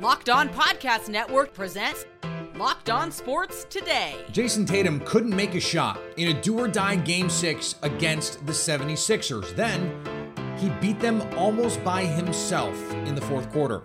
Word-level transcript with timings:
Locked 0.00 0.30
On 0.30 0.48
Podcast 0.48 1.10
Network 1.10 1.52
presents 1.52 2.06
Locked 2.56 2.88
On 2.88 3.12
Sports 3.12 3.66
Today. 3.68 4.14
Jayson 4.32 4.66
Tatum 4.66 5.00
couldn't 5.00 5.36
make 5.36 5.54
a 5.54 5.60
shot 5.60 6.00
in 6.16 6.34
a 6.34 6.40
do 6.40 6.58
or 6.58 6.68
die 6.68 6.96
game 6.96 7.28
six 7.28 7.74
against 7.82 8.46
the 8.46 8.52
76ers. 8.52 9.54
Then 9.54 9.92
he 10.56 10.70
beat 10.80 11.00
them 11.00 11.20
almost 11.36 11.84
by 11.84 12.06
himself 12.06 12.74
in 13.04 13.14
the 13.14 13.20
fourth 13.20 13.52
quarter. 13.52 13.82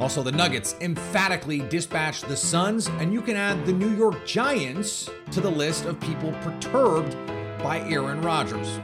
Also, 0.00 0.24
the 0.24 0.32
Nuggets 0.32 0.74
emphatically 0.80 1.60
dispatched 1.60 2.26
the 2.26 2.36
Suns, 2.36 2.88
and 2.98 3.12
you 3.12 3.22
can 3.22 3.36
add 3.36 3.64
the 3.64 3.72
New 3.72 3.94
York 3.94 4.26
Giants 4.26 5.08
to 5.30 5.40
the 5.40 5.50
list 5.50 5.84
of 5.84 6.00
people 6.00 6.32
perturbed 6.40 7.16
by 7.62 7.78
Aaron 7.88 8.20
Rodgers. 8.22 8.80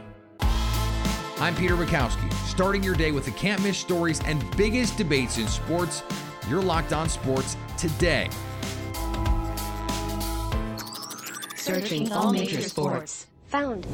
I'm 1.40 1.56
Peter 1.56 1.74
Bukowski, 1.74 2.32
starting 2.46 2.84
your 2.84 2.94
day 2.94 3.10
with 3.10 3.24
the 3.24 3.32
can't 3.32 3.60
miss 3.64 3.76
stories 3.78 4.20
and 4.26 4.44
biggest 4.56 4.96
debates 4.96 5.36
in 5.36 5.48
sports. 5.48 6.04
You're 6.50 6.62
locked 6.62 6.92
on 6.92 7.08
sports 7.08 7.56
today. 7.78 8.28
Searching 11.54 12.10
all 12.10 12.32
major 12.32 12.60
sports. 12.62 13.28
Found. 13.50 13.86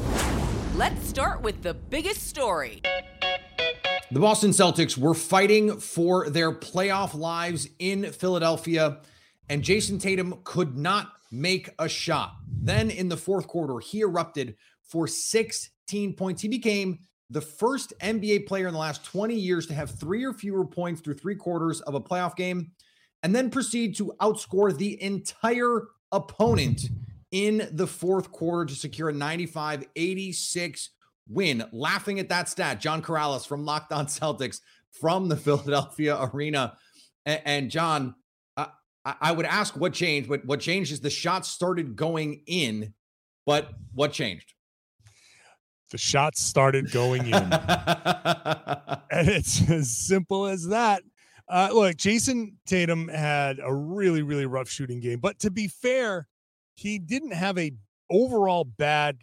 Let's 0.74 1.06
start 1.06 1.42
with 1.42 1.62
the 1.62 1.74
biggest 1.74 2.26
story. 2.26 2.80
The 4.10 4.20
Boston 4.20 4.52
Celtics 4.52 4.96
were 4.96 5.12
fighting 5.12 5.78
for 5.80 6.30
their 6.30 6.50
playoff 6.50 7.12
lives 7.12 7.68
in 7.78 8.10
Philadelphia, 8.10 9.00
and 9.50 9.62
Jayson 9.62 9.98
Tatum 9.98 10.40
could 10.42 10.78
not 10.78 11.12
make 11.30 11.68
a 11.78 11.90
shot. 11.90 12.36
Then 12.48 12.88
in 12.88 13.10
the 13.10 13.18
fourth 13.18 13.48
quarter, 13.48 13.80
he 13.80 14.00
erupted 14.00 14.56
for 14.82 15.06
16 15.06 16.14
points. 16.14 16.40
He 16.40 16.48
became 16.48 17.00
the 17.30 17.40
first 17.40 17.92
NBA 18.00 18.46
player 18.46 18.66
in 18.68 18.72
the 18.72 18.78
last 18.78 19.04
20 19.04 19.34
years 19.34 19.66
to 19.66 19.74
have 19.74 19.90
three 19.90 20.24
or 20.24 20.32
fewer 20.32 20.64
points 20.64 21.00
through 21.00 21.14
three 21.14 21.34
quarters 21.34 21.80
of 21.82 21.94
a 21.94 22.00
playoff 22.00 22.36
game, 22.36 22.70
and 23.22 23.34
then 23.34 23.50
proceed 23.50 23.96
to 23.96 24.12
outscore 24.20 24.76
the 24.76 25.02
entire 25.02 25.88
opponent 26.12 26.88
in 27.32 27.68
the 27.72 27.86
fourth 27.86 28.30
quarter 28.30 28.64
to 28.66 28.74
secure 28.74 29.08
a 29.08 29.12
95 29.12 29.84
86 29.96 30.90
win. 31.28 31.64
Laughing 31.72 32.20
at 32.20 32.28
that 32.28 32.48
stat, 32.48 32.80
John 32.80 33.02
Karalis 33.02 33.46
from 33.46 33.64
Locked 33.64 33.92
On 33.92 34.06
Celtics 34.06 34.60
from 35.00 35.28
the 35.28 35.36
Philadelphia 35.36 36.16
Arena. 36.32 36.76
And, 37.24 37.72
John, 37.72 38.14
I 39.04 39.32
would 39.32 39.46
ask 39.46 39.76
what 39.76 39.92
changed, 39.92 40.28
but 40.28 40.44
what 40.44 40.60
changed 40.60 40.92
is 40.92 41.00
the 41.00 41.10
shots 41.10 41.48
started 41.48 41.96
going 41.96 42.42
in. 42.46 42.94
But 43.44 43.70
what 43.92 44.12
changed? 44.12 44.52
The 45.90 45.98
shots 45.98 46.42
started 46.42 46.90
going 46.90 47.26
in. 47.26 47.34
and 47.34 49.28
it's 49.28 49.68
as 49.70 49.90
simple 49.90 50.46
as 50.46 50.68
that. 50.68 51.02
Uh, 51.48 51.70
look, 51.72 51.96
Jayson 51.96 52.56
Tatum 52.66 53.08
had 53.08 53.60
a 53.62 53.72
really, 53.72 54.22
really 54.22 54.46
rough 54.46 54.68
shooting 54.68 55.00
game. 55.00 55.20
But 55.20 55.38
to 55.40 55.50
be 55.50 55.68
fair, 55.68 56.26
he 56.74 56.98
didn't 56.98 57.32
have 57.32 57.56
a 57.56 57.72
overall 58.10 58.64
bad 58.64 59.18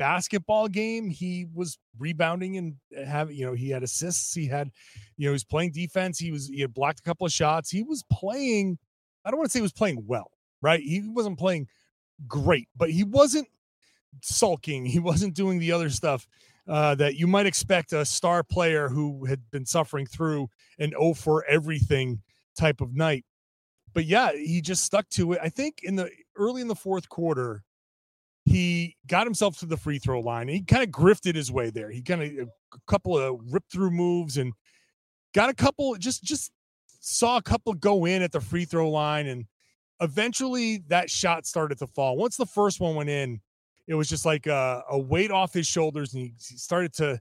basketball 0.00 0.66
game, 0.66 1.10
he 1.10 1.46
was 1.54 1.78
rebounding 1.98 2.56
and 2.56 2.76
having, 3.06 3.36
you 3.36 3.44
know, 3.44 3.52
he 3.52 3.68
had 3.68 3.82
assists. 3.82 4.34
He 4.34 4.46
had, 4.46 4.70
you 5.18 5.26
know, 5.26 5.30
he 5.30 5.34
was 5.34 5.44
playing 5.44 5.72
defense. 5.72 6.18
He 6.18 6.32
was, 6.32 6.48
he 6.48 6.62
had 6.62 6.72
blocked 6.72 7.00
a 7.00 7.02
couple 7.02 7.26
of 7.26 7.32
shots. 7.32 7.70
He 7.70 7.82
was 7.82 8.02
playing, 8.10 8.78
I 9.26 9.30
don't 9.30 9.38
want 9.38 9.50
to 9.50 9.52
say 9.52 9.58
he 9.58 9.62
was 9.62 9.74
playing 9.74 10.02
well, 10.06 10.30
right? 10.62 10.80
He 10.80 11.02
wasn't 11.04 11.38
playing 11.38 11.68
great, 12.26 12.66
but 12.74 12.90
he 12.90 13.04
wasn't 13.04 13.48
sulking. 14.22 14.86
He 14.90 14.98
wasn't 14.98 15.34
doing 15.34 15.58
the 15.58 15.72
other 15.72 15.90
stuff 15.90 16.26
uh, 16.68 16.94
that 16.96 17.16
you 17.16 17.26
might 17.26 17.46
expect 17.46 17.92
a 17.92 18.04
star 18.04 18.42
player 18.42 18.88
who 18.88 19.24
had 19.24 19.40
been 19.50 19.66
suffering 19.66 20.06
through 20.06 20.48
an 20.78 20.92
O 20.96 21.14
for 21.14 21.44
everything 21.46 22.20
type 22.56 22.80
of 22.80 22.94
night. 22.94 23.24
But 23.92 24.04
yeah, 24.04 24.32
he 24.32 24.60
just 24.60 24.84
stuck 24.84 25.08
to 25.10 25.32
it. 25.32 25.40
I 25.42 25.48
think 25.48 25.80
in 25.82 25.96
the 25.96 26.10
early 26.36 26.62
in 26.62 26.68
the 26.68 26.76
fourth 26.76 27.08
quarter, 27.08 27.62
he 28.44 28.96
got 29.06 29.26
himself 29.26 29.58
to 29.58 29.66
the 29.66 29.76
free 29.76 29.98
throw 29.98 30.20
line. 30.20 30.48
He 30.48 30.62
kind 30.62 30.82
of 30.82 30.90
grifted 30.90 31.34
his 31.34 31.50
way 31.50 31.70
there. 31.70 31.90
He 31.90 32.02
kind 32.02 32.22
of 32.22 32.48
a 32.48 32.78
couple 32.86 33.18
of 33.18 33.40
rip 33.50 33.64
through 33.70 33.90
moves 33.90 34.36
and 34.36 34.52
got 35.34 35.50
a 35.50 35.54
couple 35.54 35.94
just 35.96 36.22
just 36.22 36.52
saw 37.00 37.36
a 37.36 37.42
couple 37.42 37.72
go 37.74 38.04
in 38.04 38.22
at 38.22 38.32
the 38.32 38.40
free 38.40 38.64
throw 38.64 38.90
line 38.90 39.26
and 39.26 39.46
eventually 40.00 40.78
that 40.88 41.10
shot 41.10 41.46
started 41.46 41.78
to 41.78 41.86
fall. 41.86 42.16
Once 42.16 42.36
the 42.36 42.46
first 42.46 42.80
one 42.80 42.94
went 42.94 43.10
in, 43.10 43.40
it 43.90 43.94
was 43.94 44.08
just 44.08 44.24
like 44.24 44.46
a, 44.46 44.84
a 44.88 44.96
weight 44.96 45.32
off 45.32 45.52
his 45.52 45.66
shoulders 45.66 46.14
and 46.14 46.22
he, 46.22 46.34
he 46.48 46.56
started 46.56 46.92
to 46.94 47.20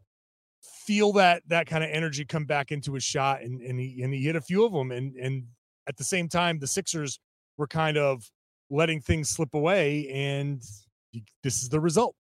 feel 0.86 1.12
that 1.14 1.42
that 1.48 1.66
kind 1.66 1.84
of 1.84 1.90
energy 1.90 2.24
come 2.24 2.46
back 2.46 2.72
into 2.72 2.94
his 2.94 3.04
shot 3.04 3.42
and 3.42 3.60
and 3.62 3.80
he 3.80 4.04
and 4.04 4.14
he 4.14 4.22
hit 4.22 4.36
a 4.36 4.42
few 4.42 4.64
of 4.64 4.72
them 4.72 4.92
and 4.92 5.16
and 5.16 5.46
at 5.88 5.98
the 5.98 6.04
same 6.04 6.30
time 6.30 6.60
the 6.60 6.68
Sixers 6.68 7.20
were 7.58 7.66
kind 7.66 7.98
of 7.98 8.30
letting 8.70 9.02
things 9.02 9.30
slip 9.30 9.56
away 9.56 10.08
and 10.10 10.62
this 11.44 11.64
is 11.64 11.70
the 11.70 11.80
result. 11.80 12.16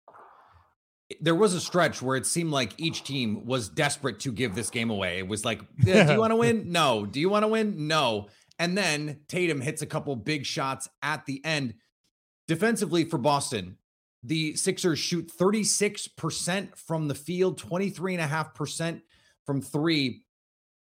There 1.19 1.35
was 1.35 1.53
a 1.53 1.59
stretch 1.59 2.01
where 2.01 2.15
it 2.15 2.25
seemed 2.25 2.51
like 2.51 2.73
each 2.77 3.03
team 3.03 3.45
was 3.45 3.67
desperate 3.67 4.21
to 4.21 4.31
give 4.31 4.55
this 4.55 4.69
game 4.69 4.89
away. 4.89 5.19
It 5.19 5.27
was 5.27 5.43
like, 5.43 5.61
do 5.83 5.91
you 5.91 6.19
want 6.19 6.31
to 6.31 6.35
win? 6.37 6.71
No. 6.71 7.05
Do 7.05 7.19
you 7.19 7.29
want 7.29 7.43
to 7.43 7.47
win? 7.49 7.87
No. 7.87 8.27
And 8.59 8.77
then 8.77 9.19
Tatum 9.27 9.59
hits 9.59 9.81
a 9.81 9.85
couple 9.85 10.15
big 10.15 10.45
shots 10.45 10.87
at 11.01 11.25
the 11.25 11.43
end. 11.43 11.75
Defensively 12.47 13.03
for 13.03 13.17
Boston, 13.17 13.77
the 14.27 14.55
Sixers 14.55 14.99
shoot 14.99 15.31
36% 15.39 16.77
from 16.77 17.07
the 17.07 17.15
field, 17.15 17.59
23.5% 17.61 19.01
from 19.45 19.61
three. 19.61 20.23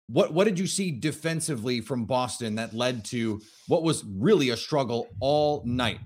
What 0.08 0.34
what 0.34 0.46
did 0.46 0.58
you 0.59 0.68
see 0.68 0.92
defensively 0.92 1.82
from 1.82 2.06
Boston 2.06 2.56
that 2.56 2.74
led 2.74 3.06
to 3.06 3.42
what 3.68 3.84
was 3.84 4.03
really 4.06 4.50
a 4.50 4.58
struggle 4.58 5.08
all 5.20 5.62
night? 5.66 6.00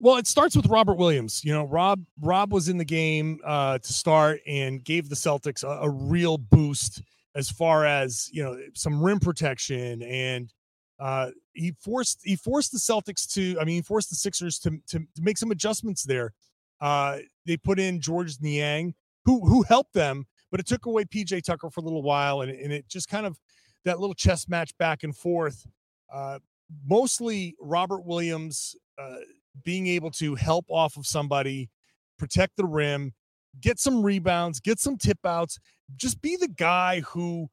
Well, 0.00 0.16
it 0.16 0.26
starts 0.28 0.54
with 0.56 0.66
Robert 0.66 0.94
Williams. 0.94 1.44
You 1.44 1.52
know, 1.52 1.64
Rob 1.64 2.04
Rob 2.20 2.52
was 2.52 2.68
in 2.68 2.78
the 2.78 2.84
game 2.84 3.40
uh, 3.44 3.78
to 3.78 3.92
start 3.92 4.40
and 4.46 4.84
gave 4.84 5.08
the 5.08 5.16
Celtics 5.16 5.64
a, 5.64 5.86
a, 5.86 5.90
real 5.90 6.38
boost 6.38 7.02
as 7.34 7.50
far 7.50 7.84
as 7.84 8.28
you 8.32 8.42
know 8.42 8.56
some 8.74 9.02
rim 9.02 9.18
protection 9.18 10.02
and 10.02 10.52
uh, 10.98 11.30
he 11.52 11.74
forced 11.80 12.20
he 12.24 12.36
forced 12.36 12.72
the 12.72 12.78
Celtics 12.78 13.30
to 13.34 13.58
I 13.60 13.64
mean 13.64 13.76
he 13.76 13.82
forced 13.82 14.10
the 14.10 14.16
Sixers 14.16 14.58
to 14.60 14.70
to, 14.88 14.98
to 14.98 15.22
make 15.22 15.38
some 15.38 15.50
adjustments 15.50 16.02
there. 16.04 16.32
Uh, 16.80 17.18
they 17.46 17.56
put 17.56 17.78
in 17.78 18.00
Georges 18.00 18.40
Niang 18.40 18.94
who 19.24 19.46
who 19.46 19.62
helped 19.62 19.94
them, 19.94 20.26
but 20.50 20.60
it 20.60 20.66
took 20.66 20.86
away 20.86 21.04
PJ 21.04 21.42
Tucker 21.42 21.70
for 21.70 21.80
a 21.80 21.84
little 21.84 22.02
while 22.02 22.40
and, 22.40 22.50
and 22.50 22.72
it 22.72 22.88
just 22.88 23.08
kind 23.08 23.26
of 23.26 23.38
that 23.84 24.00
little 24.00 24.14
chess 24.14 24.48
match 24.48 24.76
back 24.78 25.02
and 25.02 25.16
forth. 25.16 25.66
Uh, 26.12 26.38
mostly 26.86 27.54
Robert 27.60 28.04
Williams 28.04 28.74
uh, 28.98 29.16
being 29.64 29.86
able 29.86 30.10
to 30.12 30.34
help 30.34 30.66
off 30.68 30.96
of 30.96 31.06
somebody, 31.06 31.70
protect 32.18 32.56
the 32.56 32.64
rim, 32.64 33.12
get 33.60 33.78
some 33.78 34.02
rebounds, 34.02 34.60
get 34.60 34.78
some 34.78 34.96
tip 34.96 35.18
outs, 35.24 35.58
just 35.96 36.20
be 36.20 36.36
the 36.36 36.48
guy 36.48 37.00
who 37.00 37.48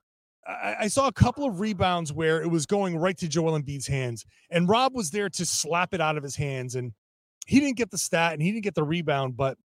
I, 0.47 0.75
I, 0.81 0.87
saw 0.87 1.07
a 1.07 1.13
couple 1.13 1.45
of 1.45 1.59
rebounds 1.59 2.13
where 2.13 2.41
it 2.41 2.49
was 2.49 2.65
going 2.65 2.97
right 2.97 3.17
to 3.17 3.27
Joel 3.27 3.59
Embiid's 3.59 3.87
hands, 3.87 4.25
and 4.51 4.69
Rob 4.69 4.93
was 4.93 5.11
there 5.11 5.29
to 5.29 5.45
slap 5.45 5.93
it 5.93 6.01
out 6.01 6.17
of 6.17 6.23
his 6.23 6.35
hands, 6.35 6.75
and 6.75 6.93
he 7.47 7.59
didn't 7.59 7.77
get 7.77 7.91
the 7.91 7.97
stat 7.97 8.33
and 8.33 8.41
he 8.41 8.51
didn't 8.51 8.63
get 8.63 8.75
the 8.75 8.83
rebound, 8.83 9.37
but 9.37 9.57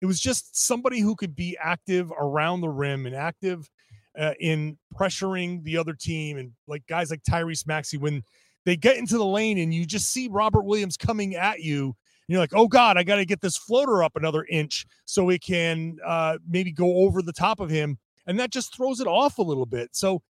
it 0.00 0.06
was 0.06 0.20
just 0.20 0.56
somebody 0.56 1.00
who 1.00 1.14
could 1.14 1.36
be 1.36 1.56
active 1.62 2.12
around 2.18 2.60
the 2.60 2.68
rim 2.68 3.06
and 3.06 3.14
active 3.14 3.70
uh, 4.18 4.34
in 4.40 4.76
pressuring 4.94 5.62
the 5.64 5.76
other 5.76 5.94
team, 5.94 6.38
and 6.38 6.52
like 6.66 6.86
guys 6.86 7.10
like 7.10 7.22
Tyrese 7.22 7.66
Maxey 7.66 7.96
when 7.96 8.22
they 8.64 8.76
get 8.76 8.96
into 8.96 9.18
the 9.18 9.26
lane 9.26 9.58
and 9.58 9.72
you 9.74 9.84
just 9.84 10.10
see 10.10 10.28
Robert 10.28 10.62
Williams 10.62 10.96
coming 10.96 11.34
at 11.34 11.60
you. 11.60 11.94
You're 12.28 12.38
like, 12.38 12.54
oh 12.54 12.68
God, 12.68 12.96
I 12.96 13.02
got 13.02 13.16
to 13.16 13.24
get 13.24 13.40
this 13.40 13.56
floater 13.56 14.02
up 14.02 14.16
another 14.16 14.46
inch 14.48 14.86
so 15.04 15.28
it 15.28 15.42
can 15.42 15.96
uh, 16.06 16.38
maybe 16.48 16.72
go 16.72 16.98
over 16.98 17.20
the 17.20 17.32
top 17.32 17.60
of 17.60 17.68
him. 17.68 17.98
And 18.26 18.38
that 18.38 18.50
just 18.50 18.76
throws 18.76 19.00
it 19.00 19.06
off 19.06 19.38
a 19.38 19.42
little 19.42 19.66
bit. 19.66 19.90
So 19.92 20.22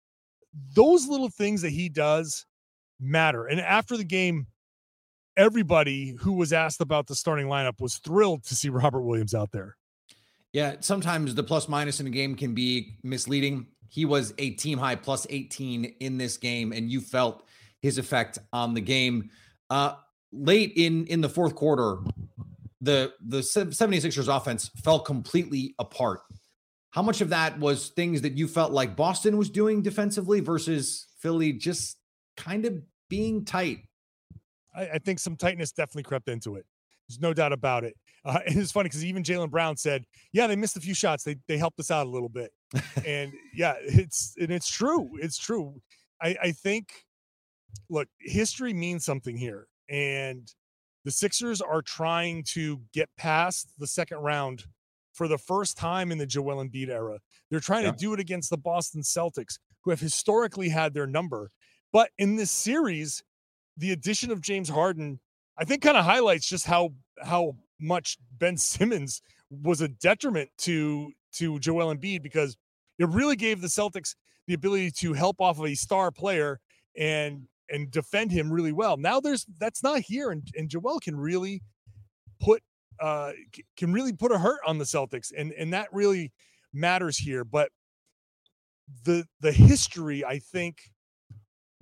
those 0.76 1.08
little 1.08 1.30
things 1.30 1.62
that 1.62 1.72
he 1.72 1.90
does 1.90 2.46
matter. 3.00 3.48
And 3.48 3.60
after 3.60 3.98
the 3.98 4.04
game, 4.04 4.48
everybody 5.38 6.16
who 6.20 6.34
was 6.34 6.54
asked 6.54 6.82
about 6.82 7.08
the 7.08 7.16
starting 7.16 7.48
lineup 7.48 7.80
was 7.80 7.98
thrilled 7.98 8.44
to 8.46 8.56
see 8.56 8.70
Robert 8.70 9.02
Williams 9.02 9.34
out 9.34 9.52
there. 9.52 9.78
Yeah, 10.54 10.76
sometimes 10.82 11.34
the 11.34 11.44
plus 11.44 11.70
minus 11.70 12.00
in 12.00 12.08
a 12.08 12.10
game 12.10 12.36
can 12.36 12.54
be 12.54 12.98
misleading. 13.04 13.68
He 13.88 14.06
was 14.06 14.34
a 14.38 14.52
team 14.52 14.78
high 14.78 14.96
plus 14.96 15.26
18 15.30 15.86
in 16.00 16.18
this 16.18 16.38
game, 16.38 16.74
and 16.74 16.90
you 16.90 17.00
felt 17.00 17.48
his 17.82 17.98
effect 17.98 18.38
on 18.52 18.74
the 18.74 18.82
game. 18.82 19.30
Uh, 19.70 19.94
late 20.34 20.74
in 20.76 21.06
in 21.08 21.22
the 21.22 21.30
fourth 21.30 21.56
quarter, 21.56 22.00
the 22.82 23.14
the 23.26 23.40
76ers 23.40 24.34
offense 24.34 24.70
fell 24.84 25.00
completely 25.00 25.74
apart. 25.80 26.22
How 26.92 27.02
much 27.02 27.22
of 27.22 27.30
that 27.30 27.58
was 27.58 27.90
things 27.90 28.22
that 28.22 28.34
you 28.34 28.48
felt 28.48 28.72
like 28.72 28.96
Boston 28.96 29.38
was 29.38 29.50
doing 29.50 29.82
defensively 29.82 30.42
versus 30.42 31.08
Philly 31.20 31.54
just 31.54 31.98
kind 32.36 32.66
of 32.66 32.82
being 33.10 33.46
tight? 33.46 33.80
I, 34.76 34.90
I 34.94 34.98
think 34.98 35.20
some 35.20 35.38
tightness 35.38 35.72
definitely 35.72 36.04
crept 36.04 36.28
into 36.28 36.56
it. 36.56 36.66
There's 37.08 37.20
no 37.20 37.34
doubt 37.34 37.54
about 37.54 37.84
it. 37.84 37.96
Uh, 38.24 38.38
and 38.46 38.56
it's 38.56 38.72
funny 38.72 38.84
because 38.88 39.04
even 39.04 39.24
Jaylen 39.24 39.50
Brown 39.50 39.76
said, 39.76 40.06
"Yeah, 40.32 40.46
they 40.46 40.56
missed 40.56 40.78
a 40.78 40.80
few 40.80 40.94
shots. 40.94 41.24
They 41.24 41.38
they 41.48 41.58
helped 41.58 41.80
us 41.80 41.90
out 41.90 42.06
a 42.06 42.10
little 42.12 42.30
bit." 42.30 42.52
and 43.08 43.34
yeah, 43.52 43.74
it's 43.82 44.36
and 44.40 44.52
it's 44.52 44.70
true. 44.70 45.10
It's 45.20 45.40
true. 45.40 45.82
I, 46.22 46.38
I 46.40 46.52
think. 46.52 46.92
Look, 47.90 48.08
history 48.20 48.74
means 48.74 49.06
something 49.06 49.36
here, 49.36 49.66
and 49.90 50.48
the 51.04 51.10
Sixers 51.10 51.62
are 51.62 51.82
trying 51.82 52.44
to 52.50 52.80
get 52.94 53.10
past 53.18 53.74
the 53.80 53.88
second 53.88 54.20
round 54.20 54.66
for 55.22 55.28
the 55.28 55.38
first 55.38 55.78
time 55.78 56.12
in 56.12 56.18
the 56.18 56.26
Joel 56.26 56.66
Embiid 56.66 56.90
era. 56.90 57.20
They're 57.52 57.60
trying 57.60 57.86
yeah. 57.86 57.92
to 57.92 57.96
do 57.96 58.12
it 58.16 58.20
against 58.20 58.50
the 58.50 58.58
Boston 58.58 59.04
Celtics, 59.04 59.60
who 59.84 59.92
have 59.92 60.00
historically 60.00 60.68
had 60.68 60.96
their 60.96 61.06
number. 61.06 61.52
But 61.94 62.10
in 62.18 62.38
this 62.38 62.50
series, 62.50 63.22
the 63.78 63.92
addition 63.92 64.32
of 64.32 64.42
James 64.42 64.68
Harden, 64.68 65.20
I 65.60 65.64
think, 65.64 65.84
kind 65.84 65.96
of 65.96 66.06
highlights 66.06 66.50
just 66.50 66.66
how 66.66 66.94
how 67.24 67.56
much 67.80 68.18
Ben 68.40 68.58
Simmons 68.58 69.22
was 69.52 69.82
a 69.82 69.90
detriment 69.90 70.50
to 70.62 71.12
to 71.34 71.60
Joel 71.60 71.94
Embiid 71.96 72.24
because 72.24 72.58
it 72.98 73.08
really 73.10 73.36
gave 73.36 73.62
the 73.62 73.68
Celtics 73.68 74.16
the 74.48 74.56
ability 74.56 74.90
to 75.02 75.14
help 75.14 75.40
off 75.40 75.60
of 75.60 75.68
a 75.68 75.76
star 75.76 76.10
player 76.10 76.60
and 76.98 77.44
and 77.70 77.92
defend 77.92 78.32
him 78.32 78.52
really 78.52 78.72
well. 78.72 78.98
Now 78.98 79.20
there's 79.20 79.46
that's 79.60 79.84
not 79.84 80.00
here, 80.00 80.32
and, 80.32 80.42
and 80.58 80.68
Joel 80.68 81.00
can 81.00 81.16
really 81.16 81.62
put 82.40 82.64
uh 83.02 83.32
can 83.78 83.92
really 83.92 84.14
put 84.14 84.32
a 84.32 84.38
hurt 84.40 84.60
on 84.66 84.78
the 84.78 84.86
Celtics, 84.86 85.32
and 85.36 85.52
and 85.54 85.74
that 85.74 85.88
really 85.92 86.32
matters 86.74 87.18
here. 87.18 87.44
But 87.44 87.72
the 89.04 89.26
the 89.40 89.52
history, 89.52 90.24
I 90.24 90.40
think, 90.40 90.78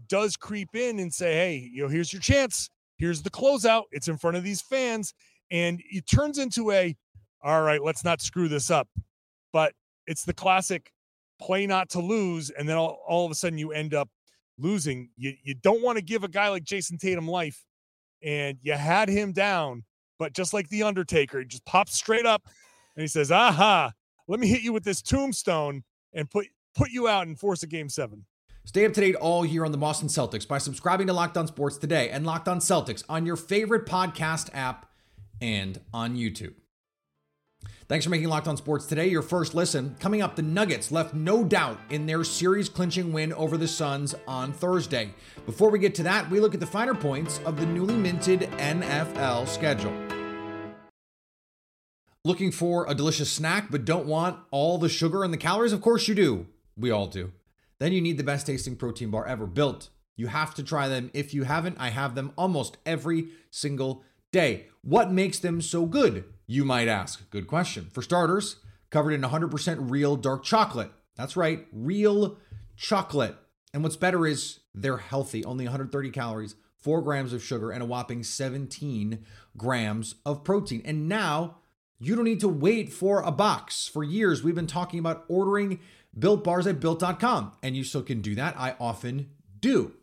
does 0.07 0.35
creep 0.35 0.75
in 0.75 0.99
and 0.99 1.13
say, 1.13 1.33
hey, 1.33 1.69
you 1.71 1.83
know, 1.83 1.89
here's 1.89 2.13
your 2.13 2.21
chance. 2.21 2.69
Here's 2.97 3.21
the 3.21 3.29
closeout. 3.29 3.83
It's 3.91 4.07
in 4.07 4.17
front 4.17 4.37
of 4.37 4.43
these 4.43 4.61
fans, 4.61 5.13
and 5.51 5.81
it 5.89 6.05
turns 6.07 6.37
into 6.37 6.71
a 6.71 6.95
all 7.41 7.61
right, 7.61 7.81
let's 7.81 8.03
not 8.03 8.21
screw 8.21 8.47
this 8.49 8.69
up. 8.69 8.89
But 9.53 9.73
it's 10.07 10.23
the 10.23 10.33
classic 10.33 10.91
play 11.41 11.65
not 11.65 11.89
to 11.91 11.99
lose, 11.99 12.49
and 12.49 12.67
then 12.67 12.77
all, 12.77 13.01
all 13.07 13.25
of 13.25 13.31
a 13.31 13.35
sudden 13.35 13.57
you 13.57 13.71
end 13.71 13.93
up 13.93 14.09
losing. 14.57 15.09
You 15.17 15.33
you 15.43 15.55
don't 15.55 15.81
want 15.81 15.97
to 15.97 16.03
give 16.03 16.23
a 16.23 16.27
guy 16.27 16.49
like 16.49 16.63
Jayson 16.63 16.97
Tatum 16.97 17.27
life, 17.27 17.65
and 18.21 18.57
you 18.61 18.73
had 18.73 19.09
him 19.09 19.31
down, 19.31 19.83
but 20.19 20.33
just 20.33 20.53
like 20.53 20.69
the 20.69 20.83
Undertaker, 20.83 21.39
he 21.39 21.45
just 21.45 21.65
pops 21.65 21.95
straight 21.95 22.27
up 22.27 22.43
and 22.95 23.01
he 23.01 23.07
says, 23.07 23.31
"Aha, 23.31 23.93
let 24.27 24.39
me 24.39 24.47
hit 24.47 24.61
you 24.61 24.71
with 24.71 24.83
this 24.83 25.01
tombstone 25.01 25.83
and 26.13 26.29
put 26.29 26.47
put 26.75 26.91
you 26.91 27.07
out 27.07 27.27
and 27.27 27.37
force 27.39 27.63
a 27.63 27.67
game 27.67 27.89
seven. 27.89 28.25
Stay 28.65 28.85
up 28.85 28.93
to 28.93 29.01
date 29.01 29.15
all 29.15 29.45
year 29.45 29.65
on 29.65 29.71
the 29.71 29.77
Boston 29.77 30.07
Celtics 30.07 30.47
by 30.47 30.59
subscribing 30.59 31.07
to 31.07 31.13
Locked 31.13 31.37
On 31.37 31.47
Sports 31.47 31.77
today 31.77 32.09
and 32.09 32.25
Locked 32.25 32.47
On 32.47 32.59
Celtics 32.59 33.03
on 33.09 33.25
your 33.25 33.35
favorite 33.35 33.85
podcast 33.85 34.49
app 34.53 34.91
and 35.41 35.81
on 35.93 36.15
YouTube. 36.15 36.53
Thanks 37.87 38.05
for 38.05 38.11
making 38.11 38.27
Locked 38.27 38.47
On 38.47 38.55
Sports 38.55 38.85
today 38.85 39.07
your 39.07 39.23
first 39.23 39.55
listen. 39.55 39.95
Coming 39.99 40.21
up, 40.21 40.35
the 40.35 40.43
Nuggets 40.43 40.91
left 40.91 41.15
no 41.15 41.43
doubt 41.43 41.79
in 41.89 42.05
their 42.05 42.23
series 42.23 42.69
clinching 42.69 43.11
win 43.11 43.33
over 43.33 43.57
the 43.57 43.67
Suns 43.67 44.13
on 44.27 44.53
Thursday. 44.53 45.15
Before 45.47 45.71
we 45.71 45.79
get 45.79 45.95
to 45.95 46.03
that, 46.03 46.29
we 46.29 46.39
look 46.39 46.53
at 46.53 46.59
the 46.59 46.67
finer 46.67 46.93
points 46.93 47.39
of 47.45 47.59
the 47.59 47.65
newly 47.65 47.95
minted 47.95 48.41
NFL 48.41 49.47
schedule. 49.47 50.08
Looking 52.29 52.51
for 52.51 52.85
a 52.87 52.93
delicious 52.93 53.31
snack 53.31 53.71
but 53.71 53.85
don't 53.85 54.05
want 54.05 54.37
all 54.51 54.77
the 54.77 54.87
sugar 54.87 55.23
and 55.23 55.33
the 55.33 55.37
calories? 55.37 55.73
Of 55.73 55.81
course 55.81 56.07
you 56.07 56.13
do. 56.13 56.45
We 56.77 56.91
all 56.91 57.07
do. 57.07 57.31
Then 57.79 57.91
you 57.91 58.01
need 58.01 58.19
the 58.19 58.23
best 58.23 58.45
tasting 58.45 58.75
protein 58.75 59.09
bar 59.09 59.25
ever 59.25 59.47
built. 59.47 59.89
You 60.15 60.27
have 60.27 60.53
to 60.53 60.63
try 60.63 60.87
them. 60.87 61.09
If 61.15 61.33
you 61.33 61.45
haven't, 61.45 61.77
I 61.79 61.89
have 61.89 62.13
them 62.13 62.31
almost 62.37 62.77
every 62.85 63.29
single 63.49 64.03
day. 64.31 64.67
What 64.83 65.11
makes 65.11 65.39
them 65.39 65.59
so 65.59 65.87
good? 65.87 66.23
You 66.45 66.65
might 66.65 66.87
ask. 66.87 67.27
Good 67.31 67.47
question. 67.47 67.89
For 67.91 68.03
starters, 68.03 68.57
covered 68.91 69.13
in 69.13 69.21
100% 69.21 69.89
real 69.89 70.15
dark 70.15 70.43
chocolate. 70.43 70.91
That's 71.15 71.35
right, 71.35 71.65
real 71.73 72.37
chocolate. 72.77 73.37
And 73.73 73.81
what's 73.81 73.97
better 73.97 74.27
is 74.27 74.59
they're 74.75 74.97
healthy, 74.97 75.43
only 75.45 75.65
130 75.65 76.11
calories, 76.11 76.53
4 76.77 77.01
grams 77.01 77.33
of 77.33 77.41
sugar, 77.41 77.71
and 77.71 77.81
a 77.81 77.87
whopping 77.87 78.21
17 78.21 79.25
grams 79.57 80.13
of 80.27 80.43
protein. 80.43 80.83
And 80.85 81.09
now 81.09 81.55
you 81.99 82.15
don't 82.15 82.25
need 82.25 82.39
to 82.39 82.47
wait 82.47 82.91
for 82.91 83.21
a 83.21 83.31
box. 83.31 83.87
For 83.87 84.03
years, 84.03 84.43
we've 84.43 84.55
been 84.55 84.67
talking 84.67 84.99
about 84.99 85.25
ordering 85.27 85.79
built 86.17 86.43
bars 86.43 86.65
at 86.65 86.79
built.com, 86.79 87.53
and 87.61 87.75
you 87.75 87.83
still 87.83 88.01
can 88.01 88.21
do 88.21 88.35
that. 88.35 88.55
I 88.57 88.75
often 88.79 89.29
do. 89.59 89.93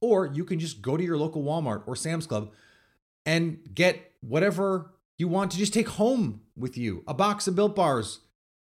Or 0.00 0.26
you 0.26 0.44
can 0.44 0.58
just 0.58 0.82
go 0.82 0.96
to 0.96 1.04
your 1.04 1.16
local 1.16 1.42
Walmart 1.42 1.82
or 1.86 1.96
Sam's 1.96 2.26
Club 2.26 2.52
and 3.24 3.58
get 3.72 4.12
whatever 4.20 4.92
you 5.18 5.28
want 5.28 5.50
to 5.52 5.58
just 5.58 5.72
take 5.72 5.88
home 5.88 6.42
with 6.56 6.76
you 6.76 7.02
a 7.06 7.14
box 7.14 7.46
of 7.46 7.56
built 7.56 7.74
bars 7.74 8.20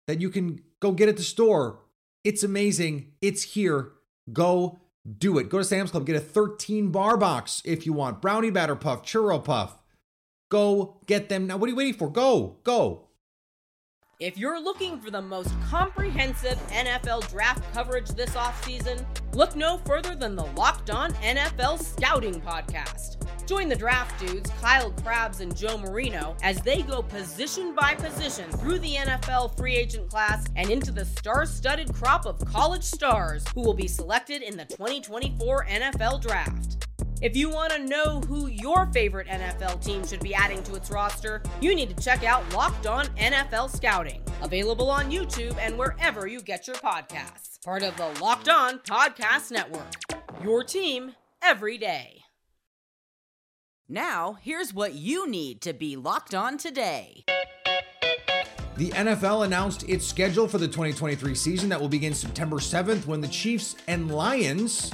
that 0.07 0.21
you 0.21 0.29
can 0.29 0.61
go 0.79 0.91
get 0.91 1.09
at 1.09 1.17
the 1.17 1.23
store. 1.23 1.79
It's 2.23 2.43
amazing. 2.43 3.11
It's 3.21 3.43
here. 3.43 3.91
Go 4.31 4.79
do 5.17 5.37
it. 5.37 5.49
Go 5.49 5.59
to 5.59 5.63
Sam's 5.63 5.91
Club, 5.91 6.05
get 6.05 6.15
a 6.15 6.19
13 6.19 6.91
bar 6.91 7.17
box 7.17 7.61
if 7.65 7.85
you 7.85 7.93
want. 7.93 8.21
Brownie 8.21 8.49
batter 8.49 8.75
puff, 8.75 9.03
churro 9.03 9.43
puff. 9.43 9.77
Go 10.55 10.95
get 11.05 11.27
them 11.27 11.47
now. 11.47 11.57
What 11.57 11.67
are 11.67 11.71
you 11.71 11.75
waiting 11.75 11.95
for? 11.95 12.09
Go, 12.09 12.55
go. 12.63 13.09
If 14.21 14.37
you're 14.37 14.57
looking 14.57 15.01
for 15.01 15.11
the 15.11 15.21
most 15.21 15.51
comprehensive 15.69 16.57
NFL 16.69 17.29
draft 17.29 17.61
coverage 17.73 18.07
this 18.11 18.29
offseason, 18.29 19.05
look 19.33 19.57
no 19.57 19.79
further 19.79 20.15
than 20.15 20.37
the 20.37 20.45
Locked 20.55 20.91
On 20.91 21.11
NFL 21.15 21.83
Scouting 21.83 22.39
Podcast. 22.39 23.17
Join 23.45 23.67
the 23.67 23.75
draft 23.75 24.17
dudes, 24.17 24.49
Kyle 24.61 24.91
Crabbs 24.91 25.41
and 25.41 25.53
Joe 25.53 25.77
Marino, 25.77 26.37
as 26.41 26.61
they 26.61 26.83
go 26.83 27.01
position 27.01 27.75
by 27.75 27.93
position 27.93 28.49
through 28.53 28.79
the 28.79 28.95
NFL 28.95 29.57
free 29.57 29.75
agent 29.75 30.09
class 30.09 30.45
and 30.55 30.69
into 30.69 30.93
the 30.93 31.03
star 31.03 31.45
studded 31.45 31.93
crop 31.93 32.25
of 32.25 32.39
college 32.45 32.83
stars 32.83 33.43
who 33.53 33.59
will 33.59 33.73
be 33.73 33.89
selected 33.89 34.41
in 34.41 34.55
the 34.55 34.63
2024 34.63 35.65
NFL 35.65 36.21
Draft. 36.21 36.87
If 37.21 37.37
you 37.37 37.49
want 37.49 37.71
to 37.71 37.79
know 37.79 38.19
who 38.27 38.47
your 38.47 38.87
favorite 38.87 39.27
NFL 39.27 39.83
team 39.83 40.05
should 40.05 40.19
be 40.19 40.35
adding 40.35 40.61
to 40.63 40.75
its 40.75 40.91
roster, 40.91 41.41
you 41.61 41.73
need 41.73 41.95
to 41.95 42.03
check 42.03 42.25
out 42.25 42.53
Locked 42.53 42.87
On 42.87 43.05
NFL 43.15 43.73
Scouting, 43.73 44.21
available 44.41 44.89
on 44.89 45.09
YouTube 45.09 45.57
and 45.57 45.77
wherever 45.77 46.27
you 46.27 46.41
get 46.41 46.67
your 46.67 46.75
podcasts. 46.75 47.63
Part 47.63 47.83
of 47.83 47.95
the 47.95 48.09
Locked 48.21 48.49
On 48.49 48.79
Podcast 48.79 49.49
Network. 49.49 49.93
Your 50.43 50.63
team 50.63 51.15
every 51.41 51.77
day. 51.77 52.21
Now, 53.87 54.37
here's 54.41 54.73
what 54.73 54.93
you 54.95 55.29
need 55.29 55.61
to 55.61 55.71
be 55.71 55.95
locked 55.95 56.35
on 56.35 56.57
today. 56.57 57.23
The 58.77 58.89
NFL 58.89 59.45
announced 59.45 59.87
its 59.87 60.05
schedule 60.05 60.49
for 60.49 60.57
the 60.57 60.67
2023 60.67 61.33
season 61.33 61.69
that 61.69 61.79
will 61.79 61.87
begin 61.87 62.13
September 62.13 62.57
7th 62.57 63.05
when 63.05 63.21
the 63.21 63.27
Chiefs 63.29 63.77
and 63.87 64.11
Lions, 64.13 64.91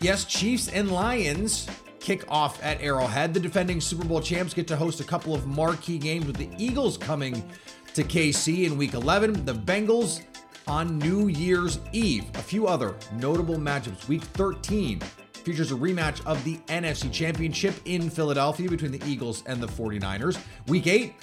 yes, 0.00 0.24
Chiefs 0.24 0.68
and 0.68 0.90
Lions 0.90 1.68
kick 2.00 2.24
off 2.30 2.62
at 2.62 2.80
Arrowhead. 2.80 3.34
The 3.34 3.40
defending 3.40 3.80
Super 3.80 4.04
Bowl 4.04 4.20
champs 4.20 4.54
get 4.54 4.66
to 4.68 4.76
host 4.76 5.00
a 5.00 5.04
couple 5.04 5.34
of 5.34 5.46
marquee 5.46 5.98
games 5.98 6.26
with 6.26 6.36
the 6.36 6.48
Eagles 6.56 6.96
coming 6.96 7.48
to 7.94 8.04
KC 8.04 8.64
in 8.64 8.78
week 8.78 8.94
11, 8.94 9.44
the 9.44 9.54
Bengals 9.54 10.22
on 10.66 10.98
New 10.98 11.28
Year's 11.28 11.78
Eve. 11.92 12.24
A 12.34 12.42
few 12.42 12.66
other 12.66 12.94
notable 13.14 13.56
matchups. 13.56 14.06
Week 14.06 14.22
13, 14.22 15.00
features 15.48 15.72
a 15.72 15.74
rematch 15.74 16.24
of 16.26 16.42
the 16.44 16.56
NFC 16.68 17.10
Championship 17.10 17.74
in 17.86 18.10
Philadelphia 18.10 18.68
between 18.68 18.92
the 18.92 19.02
Eagles 19.06 19.42
and 19.46 19.62
the 19.62 19.66
49ers. 19.66 20.38
Week 20.66 20.86
8, 20.86 21.14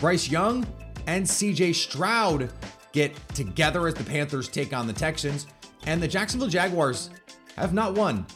Bryce 0.00 0.30
Young 0.30 0.66
and 1.06 1.26
CJ 1.26 1.74
Stroud 1.74 2.50
get 2.92 3.14
together 3.34 3.86
as 3.86 3.94
the 3.94 4.04
Panthers 4.04 4.48
take 4.48 4.72
on 4.72 4.86
the 4.86 4.92
Texans. 4.92 5.46
And 5.84 6.02
the 6.02 6.08
Jacksonville 6.08 6.48
Jaguars 6.48 7.10
have 7.56 7.72
not 7.72 7.94
one, 7.94 8.26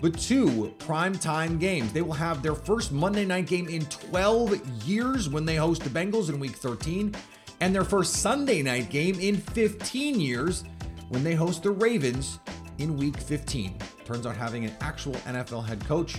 but 0.00 0.18
two 0.18 0.74
primetime 0.78 1.58
games. 1.58 1.92
They 1.92 2.02
will 2.02 2.12
have 2.12 2.42
their 2.42 2.54
first 2.54 2.92
Monday 2.92 3.24
night 3.24 3.46
game 3.46 3.68
in 3.68 3.86
12 3.86 4.86
years 4.86 5.28
when 5.28 5.44
they 5.44 5.56
host 5.56 5.82
the 5.82 5.90
Bengals 5.90 6.28
in 6.28 6.38
week 6.38 6.56
13, 6.56 7.14
and 7.60 7.74
their 7.74 7.84
first 7.84 8.14
Sunday 8.14 8.62
night 8.62 8.90
game 8.90 9.18
in 9.20 9.36
15 9.36 10.20
years 10.20 10.64
when 11.08 11.22
they 11.22 11.34
host 11.34 11.62
the 11.62 11.70
Ravens 11.70 12.38
in 12.78 12.96
week 12.96 13.16
15. 13.16 13.78
Turns 14.04 14.26
out 14.26 14.36
having 14.36 14.64
an 14.64 14.72
actual 14.80 15.14
NFL 15.14 15.64
head 15.64 15.84
coach 15.86 16.16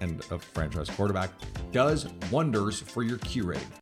and 0.00 0.20
a 0.30 0.38
franchise 0.38 0.88
quarterback 0.90 1.30
does 1.70 2.06
wonders 2.30 2.80
for 2.80 3.02
your 3.02 3.18
Q 3.18 3.44
rating. 3.44 3.81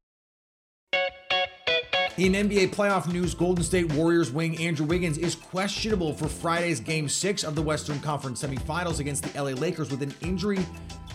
In 2.20 2.34
NBA 2.34 2.74
playoff 2.74 3.10
news, 3.10 3.34
Golden 3.34 3.64
State 3.64 3.90
Warriors 3.94 4.30
wing 4.30 4.58
Andrew 4.60 4.84
Wiggins 4.84 5.16
is 5.16 5.34
questionable 5.34 6.12
for 6.12 6.28
Friday's 6.28 6.78
Game 6.78 7.08
6 7.08 7.44
of 7.44 7.54
the 7.54 7.62
Western 7.62 7.98
Conference 8.00 8.42
semifinals 8.42 9.00
against 9.00 9.22
the 9.22 9.42
LA 9.42 9.52
Lakers 9.52 9.90
with 9.90 10.02
an 10.02 10.12
injury 10.20 10.58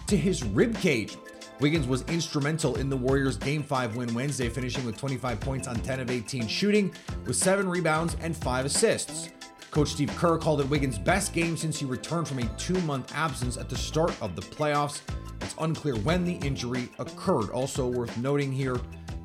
to 0.07 0.17
his 0.17 0.43
rib 0.43 0.75
cage. 0.79 1.15
Wiggins 1.59 1.85
was 1.85 2.01
instrumental 2.05 2.77
in 2.77 2.89
the 2.89 2.97
Warriors' 2.97 3.37
Game 3.37 3.61
5 3.61 3.95
win 3.95 4.15
Wednesday, 4.15 4.49
finishing 4.49 4.83
with 4.83 4.97
25 4.97 5.39
points 5.41 5.67
on 5.67 5.75
10 5.75 5.99
of 5.99 6.09
18 6.09 6.47
shooting, 6.47 6.91
with 7.27 7.35
7 7.35 7.69
rebounds 7.69 8.17
and 8.21 8.35
5 8.35 8.65
assists. 8.65 9.29
Coach 9.69 9.89
Steve 9.89 10.09
Kerr 10.15 10.39
called 10.39 10.59
it 10.61 10.67
Wiggins' 10.67 10.97
best 10.97 11.33
game 11.33 11.55
since 11.55 11.77
he 11.77 11.85
returned 11.85 12.27
from 12.27 12.39
a 12.39 12.47
two 12.57 12.81
month 12.81 13.13
absence 13.13 13.57
at 13.57 13.69
the 13.69 13.77
start 13.77 14.19
of 14.23 14.35
the 14.35 14.41
playoffs. 14.41 15.01
It's 15.41 15.53
unclear 15.59 15.97
when 15.97 16.25
the 16.25 16.37
injury 16.37 16.89
occurred. 16.97 17.51
Also 17.51 17.85
worth 17.85 18.17
noting 18.17 18.51
here, 18.51 18.77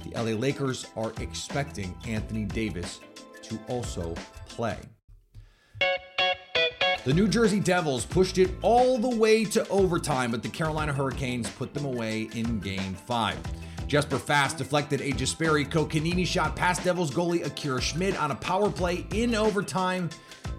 the 0.03 0.11
LA 0.17 0.39
Lakers 0.39 0.87
are 0.97 1.13
expecting 1.21 1.95
Anthony 2.07 2.45
Davis 2.45 3.01
to 3.43 3.59
also 3.69 4.15
play. 4.49 4.79
The 7.05 7.15
New 7.15 7.29
Jersey 7.29 7.61
Devils 7.61 8.05
pushed 8.05 8.37
it 8.37 8.51
all 8.61 8.99
the 8.99 9.17
way 9.17 9.45
to 9.47 9.67
overtime, 9.69 10.33
but 10.33 10.43
the 10.43 10.51
Carolina 10.51 10.93
Hurricanes 10.93 11.49
put 11.49 11.73
them 11.73 11.87
away 11.87 12.29
in 12.35 12.61
game 12.61 12.95
five. 12.95 13.39
Jesper 13.87 14.19
Fast 14.19 14.59
deflected 14.59 15.01
a 15.01 15.11
Jesperi 15.11 15.69
Kotkaniemi 15.69 16.27
shot 16.27 16.55
past 16.55 16.85
Devils 16.85 17.11
goalie 17.11 17.45
Akira 17.45 17.81
Schmid 17.81 18.17
on 18.17 18.31
a 18.31 18.37
power 18.37 18.71
play 18.71 19.07
in 19.13 19.35
overtime 19.35 20.11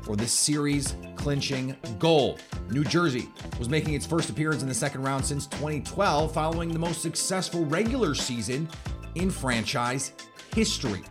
for 0.02 0.16
the 0.16 0.28
series 0.28 0.96
clinching 1.16 1.78
goal. 2.00 2.40
New 2.72 2.84
Jersey 2.84 3.30
was 3.60 3.70
making 3.70 3.94
its 3.94 4.06
first 4.06 4.30
appearance 4.30 4.64
in 4.64 4.68
the 4.68 4.74
second 4.74 5.04
round 5.04 5.26
since 5.26 5.46
2012, 5.48 6.34
following 6.34 6.74
the 6.74 6.80
most 6.80 7.02
successful 7.02 7.66
regular 7.66 8.16
season 8.16 8.68
in 9.16 9.30
franchise 9.30 10.14
history. 10.56 11.02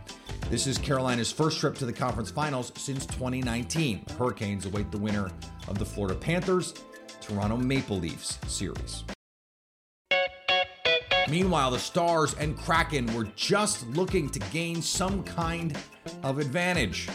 This 0.49 0.67
is 0.67 0.77
Carolina's 0.77 1.31
first 1.31 1.59
trip 1.59 1.75
to 1.75 1.85
the 1.85 1.93
conference 1.93 2.29
finals 2.29 2.71
since 2.75 3.05
2019. 3.05 4.05
Hurricanes 4.17 4.65
await 4.65 4.91
the 4.91 4.97
winner 4.97 5.31
of 5.67 5.77
the 5.79 5.85
Florida 5.85 6.15
Panthers 6.15 6.73
Toronto 7.21 7.57
Maple 7.57 7.97
Leafs 7.97 8.39
series. 8.47 9.03
Meanwhile, 11.29 11.71
the 11.71 11.79
Stars 11.79 12.33
and 12.33 12.57
Kraken 12.57 13.13
were 13.13 13.25
just 13.35 13.87
looking 13.89 14.29
to 14.29 14.39
gain 14.51 14.81
some 14.81 15.23
kind 15.23 15.77
of 16.23 16.39
advantage. 16.39 17.07